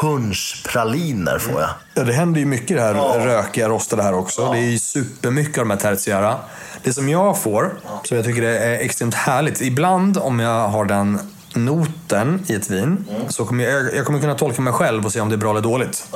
[0.02, 1.70] punschpraliner får jag.
[1.94, 4.52] Ja, det händer ju mycket det här rökiga, rostade här också.
[4.52, 6.38] Det är ju supermycket av de här tertiära.
[6.84, 9.62] Det som jag får, som jag tycker är extremt härligt.
[9.62, 11.20] Ibland om jag har den
[11.56, 15.22] noten i ett vin, så kommer jag, jag kommer kunna tolka mig själv och se
[15.22, 16.08] om det är bra eller dåligt.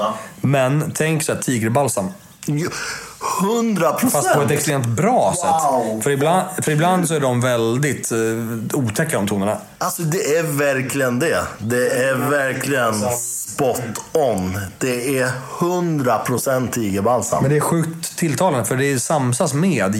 [0.41, 2.07] Men tänk så här tigerbalsam.
[2.45, 2.69] Ju-
[3.41, 4.51] 100 Fast på ett procent!
[4.51, 5.33] extremt bra Wow.
[5.33, 6.03] sätt.
[6.03, 9.57] För ibland, för ibland så är de väldigt uh, otäcka de tonerna.
[9.77, 11.43] Alltså det är verkligen det.
[11.59, 13.81] Det är verkligen spot
[14.13, 14.59] on.
[14.77, 17.41] Det är 100 procent tigerbalsam.
[17.41, 19.95] Men det är sjukt tilltalande för det samsas med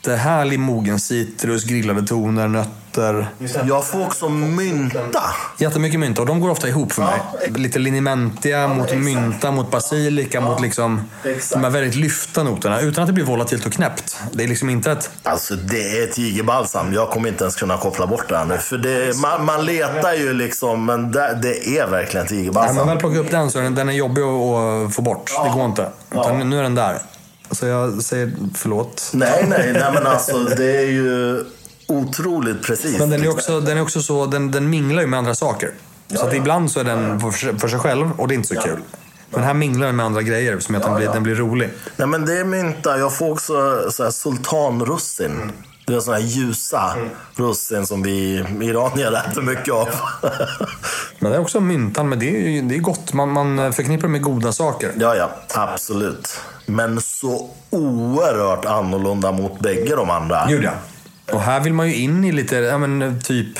[0.00, 3.28] jättehärlig mogen citrus, grillade toner, nötter.
[3.64, 5.22] Jag får också mynta.
[5.58, 7.20] Jättemycket mynta och de går ofta ihop för mig.
[7.54, 9.02] Lite linimentiga mot exakt.
[9.02, 11.52] mynta, mot basilika, mot liksom exakt.
[11.52, 12.80] de här väldigt lyfta noterna.
[12.80, 14.16] Utan att det blir volatilt och knäppt.
[14.32, 15.10] Det är liksom inte ett...
[15.22, 16.92] Alltså det är tigerbalsam.
[16.92, 18.58] Jag kommer inte ens kunna koppla bort det här nu.
[18.58, 22.88] För det, man, man letar ju liksom, men det, det är verkligen När man tigerbalsam.
[22.88, 25.30] väl plockar upp den så är den, den är jobbig att att få bort.
[25.44, 25.88] Det går inte.
[26.10, 26.98] Utan nu är den där.
[27.52, 29.10] Så jag säger förlåt.
[29.12, 31.44] Nej, nej, nej men alltså det är ju
[31.86, 32.98] otroligt precis.
[32.98, 35.70] Men den är också, den är också så, den, den minglar ju med andra saker.
[36.14, 38.48] Så att ibland så är den för, sig- för sig själv och det är inte
[38.48, 38.80] så kul.
[39.30, 41.70] Men här minglar den med andra grejer som gör att den, blir, den blir rolig.
[41.96, 42.98] Nej men det är mynta.
[42.98, 43.52] Jag får också
[43.90, 45.52] så här sultanrussin.
[45.90, 46.96] Det är såna här ljusa
[47.34, 49.88] russin som vi iranier äter mycket av.
[51.18, 53.12] Men det är också myntan, men det är, det är gott.
[53.12, 54.92] Man, man förknippar det med goda saker.
[54.98, 56.40] ja, ja, absolut.
[56.66, 60.46] Men så oerhört annorlunda mot bägge de andra.
[60.48, 60.72] Gud ja.
[61.32, 63.58] Och här vill man ju in i lite, ja men typ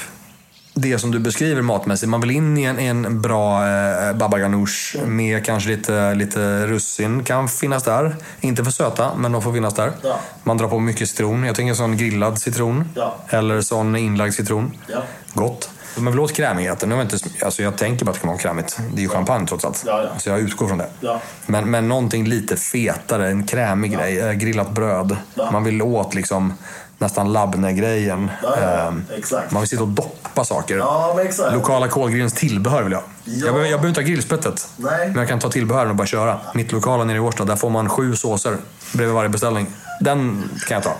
[0.74, 2.10] det som du beskriver matmässigt.
[2.10, 7.24] Man vill in i en, en bra eh, baba ganoush med kanske lite, lite russin.
[7.24, 8.16] Kan finnas där.
[8.40, 9.92] Inte för söta, men de får finnas där.
[10.02, 10.20] Ja.
[10.44, 11.44] Man drar på mycket citron.
[11.44, 12.88] Jag tänker sån grillad citron.
[12.94, 13.16] Ja.
[13.28, 14.76] Eller sån inlagd citron.
[14.86, 15.02] Ja.
[15.34, 15.70] Gott.
[15.96, 16.88] Men vill åt krämigheten.
[16.88, 18.78] Nu inte, alltså jag tänker bara att det kan vara krämigt.
[18.92, 19.84] Det är ju champagne trots allt.
[19.86, 20.18] Ja, ja.
[20.18, 20.88] Så jag utgår från det.
[21.00, 21.20] Ja.
[21.46, 24.20] Men, men någonting lite fetare, en krämig grej.
[24.20, 25.16] Eh, Grillat bröd.
[25.34, 25.50] Ja.
[25.50, 26.52] Man vill åt liksom
[27.00, 28.30] nästan labne-grejen.
[28.42, 28.56] Ja.
[28.56, 29.04] Ehm.
[29.50, 30.76] Man vill sitta och doppa saker.
[30.76, 31.18] Ja.
[31.52, 33.02] Lokala kolgrillens tillbehör vill jag.
[33.24, 33.32] Ja.
[33.32, 34.68] Jag, behöver, jag behöver inte ha grillspettet.
[34.76, 35.08] Nej.
[35.08, 36.40] Men jag kan ta tillbehören och bara köra.
[36.54, 38.56] Mitt lokala nere i Årsta, där får man sju såser
[38.92, 39.66] bredvid varje beställning.
[40.00, 40.94] Den kan jag ta.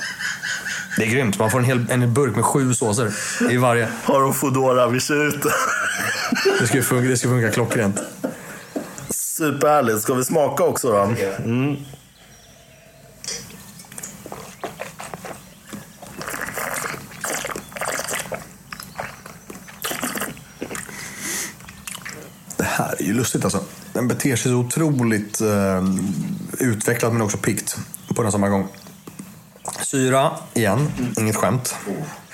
[0.97, 1.39] Det är grymt.
[1.39, 3.13] Man får en hel en burk med sju såser
[3.51, 3.89] i varje.
[4.05, 5.43] Har de Foodora vi kör ut
[6.61, 8.01] Det ju funka, det ska funka klockrent.
[9.11, 10.01] Superhärligt.
[10.01, 11.15] Ska vi smaka också då?
[11.45, 11.77] Mm.
[23.11, 23.61] Ju lustigt alltså.
[23.93, 25.85] Den beter sig så otroligt eh,
[26.59, 27.77] utvecklat men också pikt
[28.15, 28.69] på den samma gång.
[29.83, 31.75] Syra, igen, inget skämt.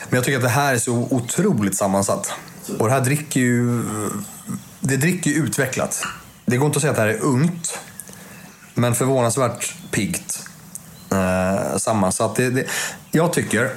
[0.09, 2.33] Men jag tycker att det här är så otroligt sammansatt.
[2.79, 3.83] Och det här dricker ju...
[4.81, 6.03] Det dricker ju utvecklat.
[6.47, 7.79] Det går inte att säga att det här är ungt.
[8.75, 10.45] Men förvånansvärt piggt.
[11.11, 12.37] Eh, sammansatt.
[12.37, 12.67] Det, det,
[13.11, 13.71] jag tycker,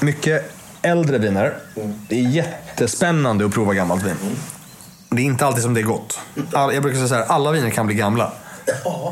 [0.00, 0.52] mycket
[0.82, 1.58] äldre viner,
[2.08, 4.16] det är jättespännande att prova gammalt vin.
[5.10, 6.18] Det är inte alltid som det är gott.
[6.52, 8.32] All, jag brukar säga så här, alla viner kan bli gamla.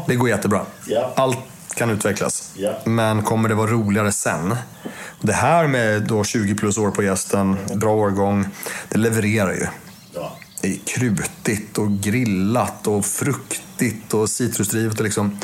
[0.07, 0.67] Det går jättebra.
[1.15, 1.39] Allt
[1.75, 2.55] kan utvecklas.
[2.85, 4.57] Men kommer det vara roligare sen?
[5.21, 8.47] Det här med då 20 plus år på gästen, bra årgång,
[8.89, 9.67] det levererar ju.
[10.61, 14.99] Det är krutigt och grillat och fruktigt och citrusdrivet.
[14.99, 15.39] Och liksom.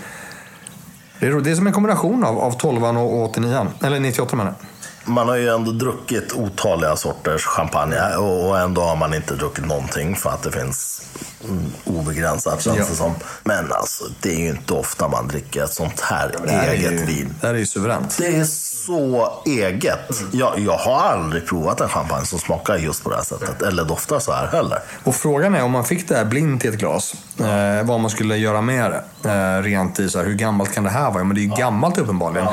[1.20, 4.54] det, är, det är som en kombination av, av 12 och 89 Eller 98 menar
[4.58, 4.73] jag.
[5.04, 9.66] Man har ju ändå druckit otaliga sorters champagne och och ändå har man inte druckit
[9.66, 11.02] någonting för att det finns
[11.44, 12.84] mm, obegränsat känns Ja.
[12.90, 13.14] det som.
[13.44, 17.04] Men alltså, det är ju inte ofta man dricker ett sånt här är eget ju,
[17.04, 17.34] vin.
[17.40, 18.16] Det här är ju suveränt.
[18.18, 18.44] Det är
[18.86, 20.22] så eget.
[20.32, 23.62] Jag, jag har aldrig provat en champagne som smakar just på det här sättet.
[23.62, 24.78] Eller doftar så här heller.
[25.04, 28.10] Och frågan är om man fick det här blint i ett glas, eh, vad man
[28.10, 28.90] skulle göra med
[29.22, 29.30] det.
[29.30, 31.18] Eh, rent i så här, hur gammalt kan det här vara?
[31.18, 32.48] Ja, men det är ju gammalt uppenbarligen.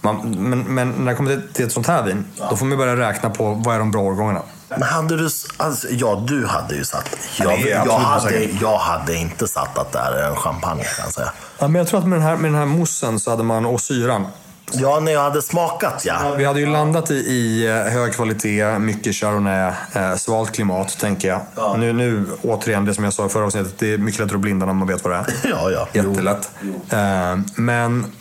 [0.00, 2.96] Man, men, men när det kommer till, ett sånt här vin, då får man börja
[2.96, 4.42] räkna på vad är de bra årgångarna.
[4.68, 5.28] Men hade du...
[5.56, 7.16] Alltså, ja, du hade ju satt...
[7.38, 11.14] Jag, jag, hade, jag hade inte satt att det här är en champagne kan jag
[11.14, 11.32] säga.
[11.58, 13.66] Ja, men jag tror att med den här, med den här moussen så hade man,
[13.66, 14.26] och syran.
[14.72, 16.34] Ja, när jag hade smakat ja.
[16.38, 21.28] Vi hade ju landat i, i eh, hög kvalitet, mycket chardonnay, eh, svalt klimat tänker
[21.28, 21.78] jag.
[21.78, 24.40] Nu, nu, återigen, det som jag sa i förra avsnittet, det är mycket lättare att
[24.40, 25.26] blinda när man vet vad det är.
[25.50, 25.88] Ja, ja.
[25.92, 26.10] Jo.
[26.10, 26.50] Jättelätt.
[26.90, 28.12] Eh, men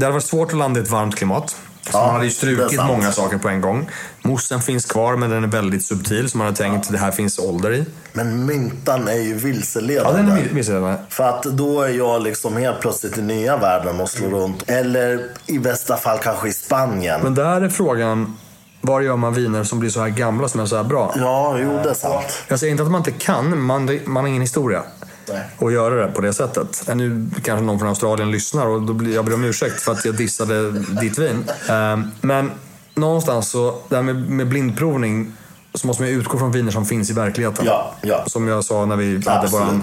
[0.00, 1.50] det hade varit svårt att landa i ett varmt klimat.
[1.50, 3.88] Så Ja, man hade ju strukit många saker på en gång.
[4.22, 6.30] Moussen finns kvar, men den är väldigt subtil.
[6.30, 7.84] Så man har tänkt att det här finns ålder i.
[8.12, 10.22] Men myntan är ju Ja, vilseledande.
[10.22, 10.98] den är vilseledande.
[11.08, 14.62] För att då är jag liksom helt plötsligt i nya världen och slår runt.
[14.70, 17.20] Eller i bästa fall kanske i Spanien.
[17.22, 18.36] Men där är frågan,
[18.80, 21.14] var gör man viner som blir så här gamla som är så här bra?
[21.18, 22.42] Ja, jo det är sant.
[22.48, 24.82] Jag säger inte att man inte kan, men man, man har ingen historia.
[25.58, 26.88] Och göra det på det sättet.
[26.88, 29.92] Eh, Nu kanske någon från Australien lyssnar och då blir jag ber om ursäkt för
[29.92, 30.70] att jag dissade
[31.00, 31.44] ditt vin.
[31.68, 32.50] Ehm, Men
[32.94, 35.32] någonstans så, det här med, med blindprovning,
[35.74, 37.66] så måste man utgå från viner som finns i verkligheten.
[37.66, 38.24] Ja, ja.
[38.26, 39.52] Som jag sa när vi hade Absolut.
[39.52, 39.82] våran,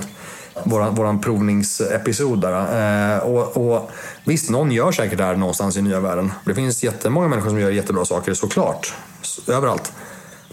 [0.64, 3.16] våran, våran provningsepisod där.
[3.16, 3.92] Eh, och, och
[4.24, 6.32] visst, någon gör säkert det här någonstans i nya världen.
[6.46, 8.94] Det finns jättemånga människor som gör jättebra saker, såklart.
[9.48, 9.92] Överallt.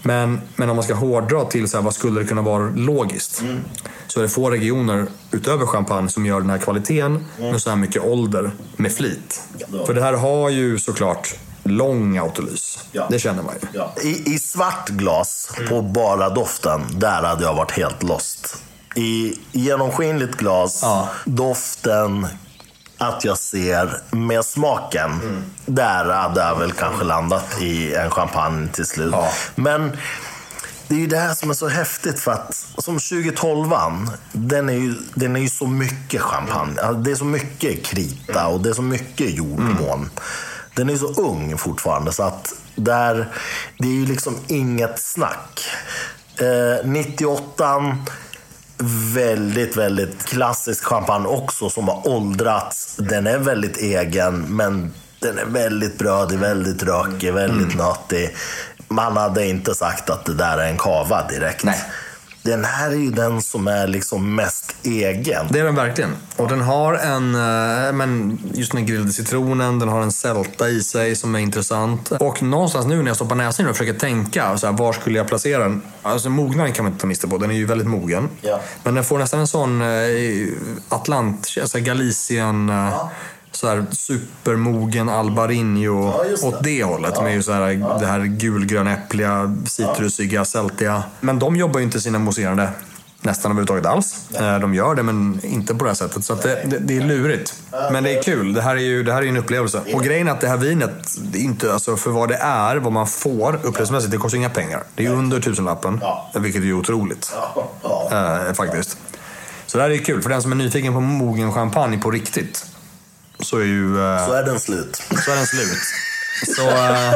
[0.05, 3.43] Men, men om man ska hårdra till så här, vad skulle det kunna vara logiskt?
[4.07, 7.77] Så är det få regioner utöver champagne som gör den här kvaliteten med så här
[7.77, 9.43] mycket ålder med flit.
[9.85, 12.79] För det här har ju såklart lång autolys.
[12.91, 13.07] Ja.
[13.09, 14.09] Det känner man ju.
[14.09, 18.57] I, I svart glas, på bara doften, där hade jag varit helt lost.
[18.95, 21.09] I genomskinligt glas, Ja.
[21.25, 22.27] doften,
[22.97, 25.11] att jag ser med smaken.
[25.11, 25.43] Mm.
[25.65, 29.13] Där hade jag väl kanske landat i en champagne till slut.
[29.13, 29.31] Ja.
[29.55, 29.97] Men
[30.87, 33.73] det är ju det här som är så häftigt för att som 2012
[34.31, 36.81] den är ju, den är ju så mycket champagne.
[36.81, 40.09] Alltså, det är så mycket krita och det är så mycket jordmån.
[40.75, 43.27] Den är så ung fortfarande så att där,
[43.77, 45.67] det är ju liksom inget snack.
[46.37, 47.97] Eh, 98
[49.13, 52.95] väldigt, väldigt klassisk champagne också som har åldrats.
[52.95, 58.35] Den är väldigt egen men den är väldigt brödig, väldigt rökig, väldigt nötig.
[58.87, 61.63] Man hade inte sagt att det där är en kava direkt.
[61.63, 61.83] Nej.
[62.45, 65.45] Den här är ju den som är liksom mest egen.
[65.49, 66.15] Det är den verkligen.
[66.35, 70.83] Och den har en, eh, men just den grillade citronen, den har en sälta i
[70.83, 72.11] sig som är intressant.
[72.11, 75.17] Och någonstans nu när jag stoppar näsan i och försöker tänka, så här, var skulle
[75.17, 75.81] jag placera den?
[76.01, 78.29] Alltså mognaden kan man inte ta miste på, den är ju väldigt mogen.
[78.41, 78.61] Ja.
[78.83, 79.87] Men den får nästan en sån eh,
[80.89, 82.69] Atlant, alltså Galicien...
[82.69, 83.07] eh,
[83.55, 87.21] Så här supermogen Albarino Ja, åt det hållet.
[87.23, 91.03] Med ju så här, det här gulgrönäppliga, citrusiga, sältiga.
[91.21, 92.69] Men de jobbar ju inte sina mousserande
[93.21, 94.29] nästan överhuvudtaget alls.
[94.33, 96.23] Eh, De gör det, men inte på det här sättet.
[96.25, 97.53] Så det, det, det är lurigt.
[97.91, 98.53] Men det är kul.
[98.53, 99.81] Det här är ju det här är en upplevelse.
[99.93, 102.75] Och grejen är att det här vinet, det är inte, alltså för vad det är,
[102.75, 104.83] vad man får upplevelsemässigt, det kostar inga pengar.
[104.95, 106.31] Det är under tusenlappen, Ja.
[106.39, 107.33] vilket är otroligt.
[107.83, 108.09] Ja.
[108.47, 108.97] Eh, faktiskt.
[109.65, 110.21] Så det här är kul.
[110.21, 112.65] För den som är nyfiken på mogen champagne på riktigt,
[113.39, 113.99] så är ju...
[114.15, 115.01] eh, Så är den slut.
[115.25, 115.77] så är den slut.
[116.55, 117.11] Så eh,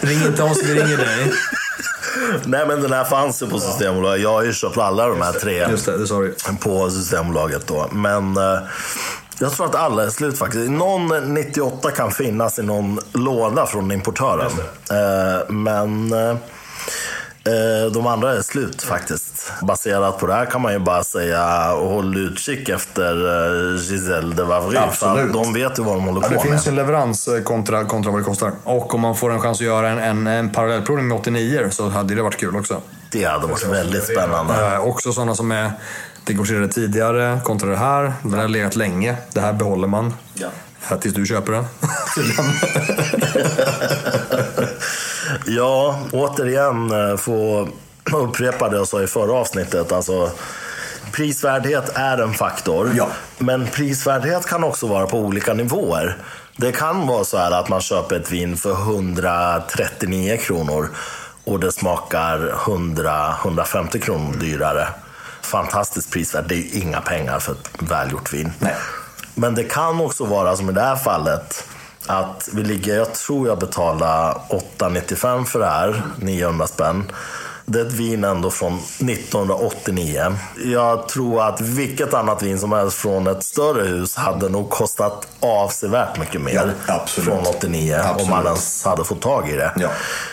[0.00, 1.32] ring inte oss, vi ringer dig.
[2.44, 4.22] Nej men den här fanns ju på Systembolaget.
[4.22, 6.34] Jag har ju köpt alla de här tre Just det, det sa du.
[6.62, 7.88] på Systembolaget då.
[7.92, 8.58] Men eh,
[9.38, 10.70] jag tror att alla är slut faktiskt.
[10.70, 14.50] Någon 98 kan finnas i någon låda från importören.
[14.90, 16.36] Eh, men eh,
[17.92, 19.52] de andra är slut faktiskt.
[19.62, 23.26] Baserat på det här kan man ju bara säga håll utkik efter
[23.74, 24.76] eh, Giselle de Vavry.
[24.76, 25.32] Absolut.
[25.32, 26.42] de vet ju vad de håller Ja, på det med.
[26.42, 28.52] finns ju en leverans eh, kontra, kontra vad det kostar.
[28.64, 31.88] Och om man får en chans att göra en, en, en parallellprovning med 89 så
[31.88, 32.80] hade det varit kul också.
[33.10, 34.74] Det hade varit väldigt spännande.
[34.74, 35.70] Eh, också sådana som är
[36.24, 38.12] degorgerade tidigare kontra det här.
[38.22, 39.16] Den här har legat länge.
[39.32, 40.14] Det här behåller man.
[40.34, 40.46] Ja.
[40.90, 41.64] Eh, Tills du köper den.
[45.46, 47.68] Ja, återigen eh, få
[48.12, 49.92] upprepa det jag sa i förra avsnittet.
[49.92, 50.30] Alltså,
[51.12, 52.92] prisvärdhet är en faktor.
[52.96, 53.08] Ja.
[53.38, 56.16] Men prisvärdhet kan också vara på olika nivåer.
[56.56, 60.88] Det kan vara så här att man köper ett vin för 139 kronor
[61.44, 64.88] och det smakar 100-150 kronor dyrare.
[65.42, 66.48] Fantastiskt prisvärt.
[66.48, 68.52] Det är ju inga pengar för ett välgjort vin.
[68.58, 68.74] Nej.
[69.34, 71.64] Men det kan också vara som i det här fallet.
[72.06, 74.40] Att vi ligger, jag tror jag betalar
[74.78, 77.12] 8,95 för det här, 900 spänn.
[77.68, 80.36] Det är ett vin ändå från 1989.
[80.64, 85.28] Jag tror att vilket annat vin som helst från ett större hus hade nog kostat
[85.40, 86.72] avsevärt mycket mer.
[86.86, 87.04] Ja.
[87.06, 88.30] Från 89, om Absolut.
[88.30, 89.72] man ens hade fått tag i det.
[89.76, 89.88] Ja.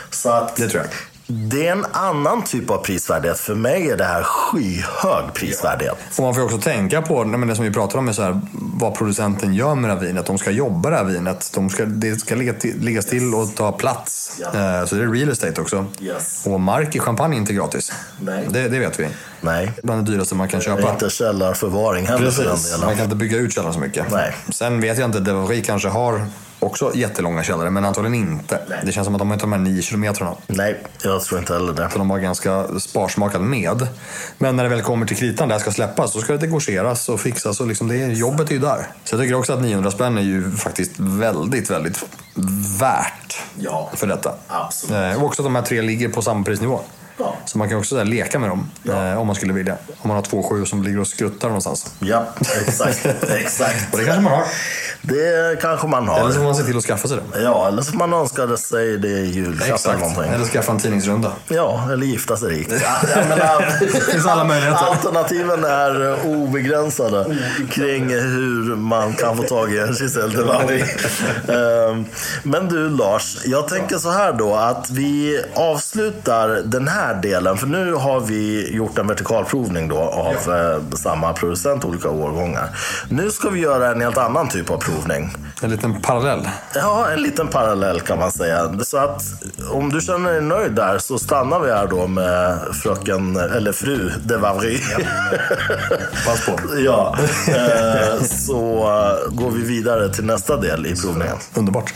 [0.10, 0.92] Så att Det tror jag.
[1.28, 3.40] Det är en annan typ av prisvärdhet.
[3.40, 5.98] För mig är det här skyhög prisvärdhet.
[6.18, 8.42] Och man får också tänka på, men det som vi pratar om, är så här,
[8.54, 10.26] vad producenten gör med det här vinet.
[10.26, 11.52] De ska jobba det här vinet.
[11.56, 14.42] De ska, det ska ligga till, ligga still och ta plats.
[14.42, 14.80] Ja.
[14.80, 15.86] Eh, så det är real estate också.
[16.00, 16.44] Yes.
[16.48, 17.92] Och mark i champagne är inte gratis.
[18.20, 18.48] Nej.
[18.50, 19.08] Det, det vet vi.
[19.42, 20.92] Nej, Bland det dyraste man kan köpa.
[20.92, 22.82] inte källarförvaring heller Precis.
[22.82, 24.12] Man kan inte bygga ut källaren så mycket.
[24.12, 24.36] Nej.
[24.50, 26.28] Sen vet jag inte, Devory kanske har
[26.64, 28.60] också jättelånga källare, men antagligen inte.
[28.86, 30.36] Det känns som att de inte har de här nio kilometrarna.
[30.48, 31.90] Nej, jag tror inte heller det.
[31.92, 33.88] Så de var ganska sparsmakat med.
[34.38, 37.10] Men när det väl kommer till kritan, det här ska släppas, så ska det degorgeras
[37.10, 37.60] och fixas.
[37.62, 38.88] Och liksom det, jobbet är ju där.
[39.04, 42.04] Så jag tycker också att 900 spänn är ju faktiskt väldigt, väldigt
[42.80, 43.90] värt Ja.
[43.96, 44.34] för detta.
[44.48, 44.94] Absolut.
[45.16, 46.80] Eh, Och också att de här tre ligger på samma prisnivå.
[47.18, 47.36] Ja.
[47.46, 49.76] Så man kan också där, leka med dem eh, om man skulle vilja.
[50.02, 51.86] Om man har två sju som ligger och skruttar någonstans.
[52.00, 52.26] Ja,
[52.68, 53.06] exakt.
[53.30, 53.94] exakt.
[53.94, 54.44] Och det kanske man har.
[55.02, 56.32] Det kanske man Eller så har.
[56.32, 57.42] får man se till att skaffa sig det.
[57.42, 60.24] Ja, eller så man önskade sig det i julklapp eller någonting.
[60.34, 61.32] Eller skaffa en tidningsrunda.
[61.48, 62.72] Ja, eller gifta sig rikt.
[63.16, 64.86] Ja, menar, Det finns alla möjligheter.
[64.86, 67.38] Alternativen är obegränsade
[67.72, 70.84] kring hur man kan få tag i en Giselle de Vary.
[71.48, 72.06] Ehm,
[72.44, 77.58] Men du Lars, jag tänker så här då att vi avslutar den här delen.
[77.58, 82.70] För nu har vi gjort en vertikalprovning då av eh, samma producent, olika årgångar.
[83.10, 85.34] Nu ska vi göra en helt annan typ av provning.
[85.62, 86.50] En liten parallell.
[86.76, 88.74] Ja, en liten parallell kan man säga.
[88.84, 89.22] Så att
[89.72, 94.12] om du känner dig nöjd där så stannar vi här då med fröken, eller fru
[94.24, 94.80] de Vavry.
[96.26, 96.60] Pass på.
[96.86, 98.56] ja, eh, så
[99.30, 101.38] går vi vidare till nästa del i provningen.
[101.54, 101.94] Underbart.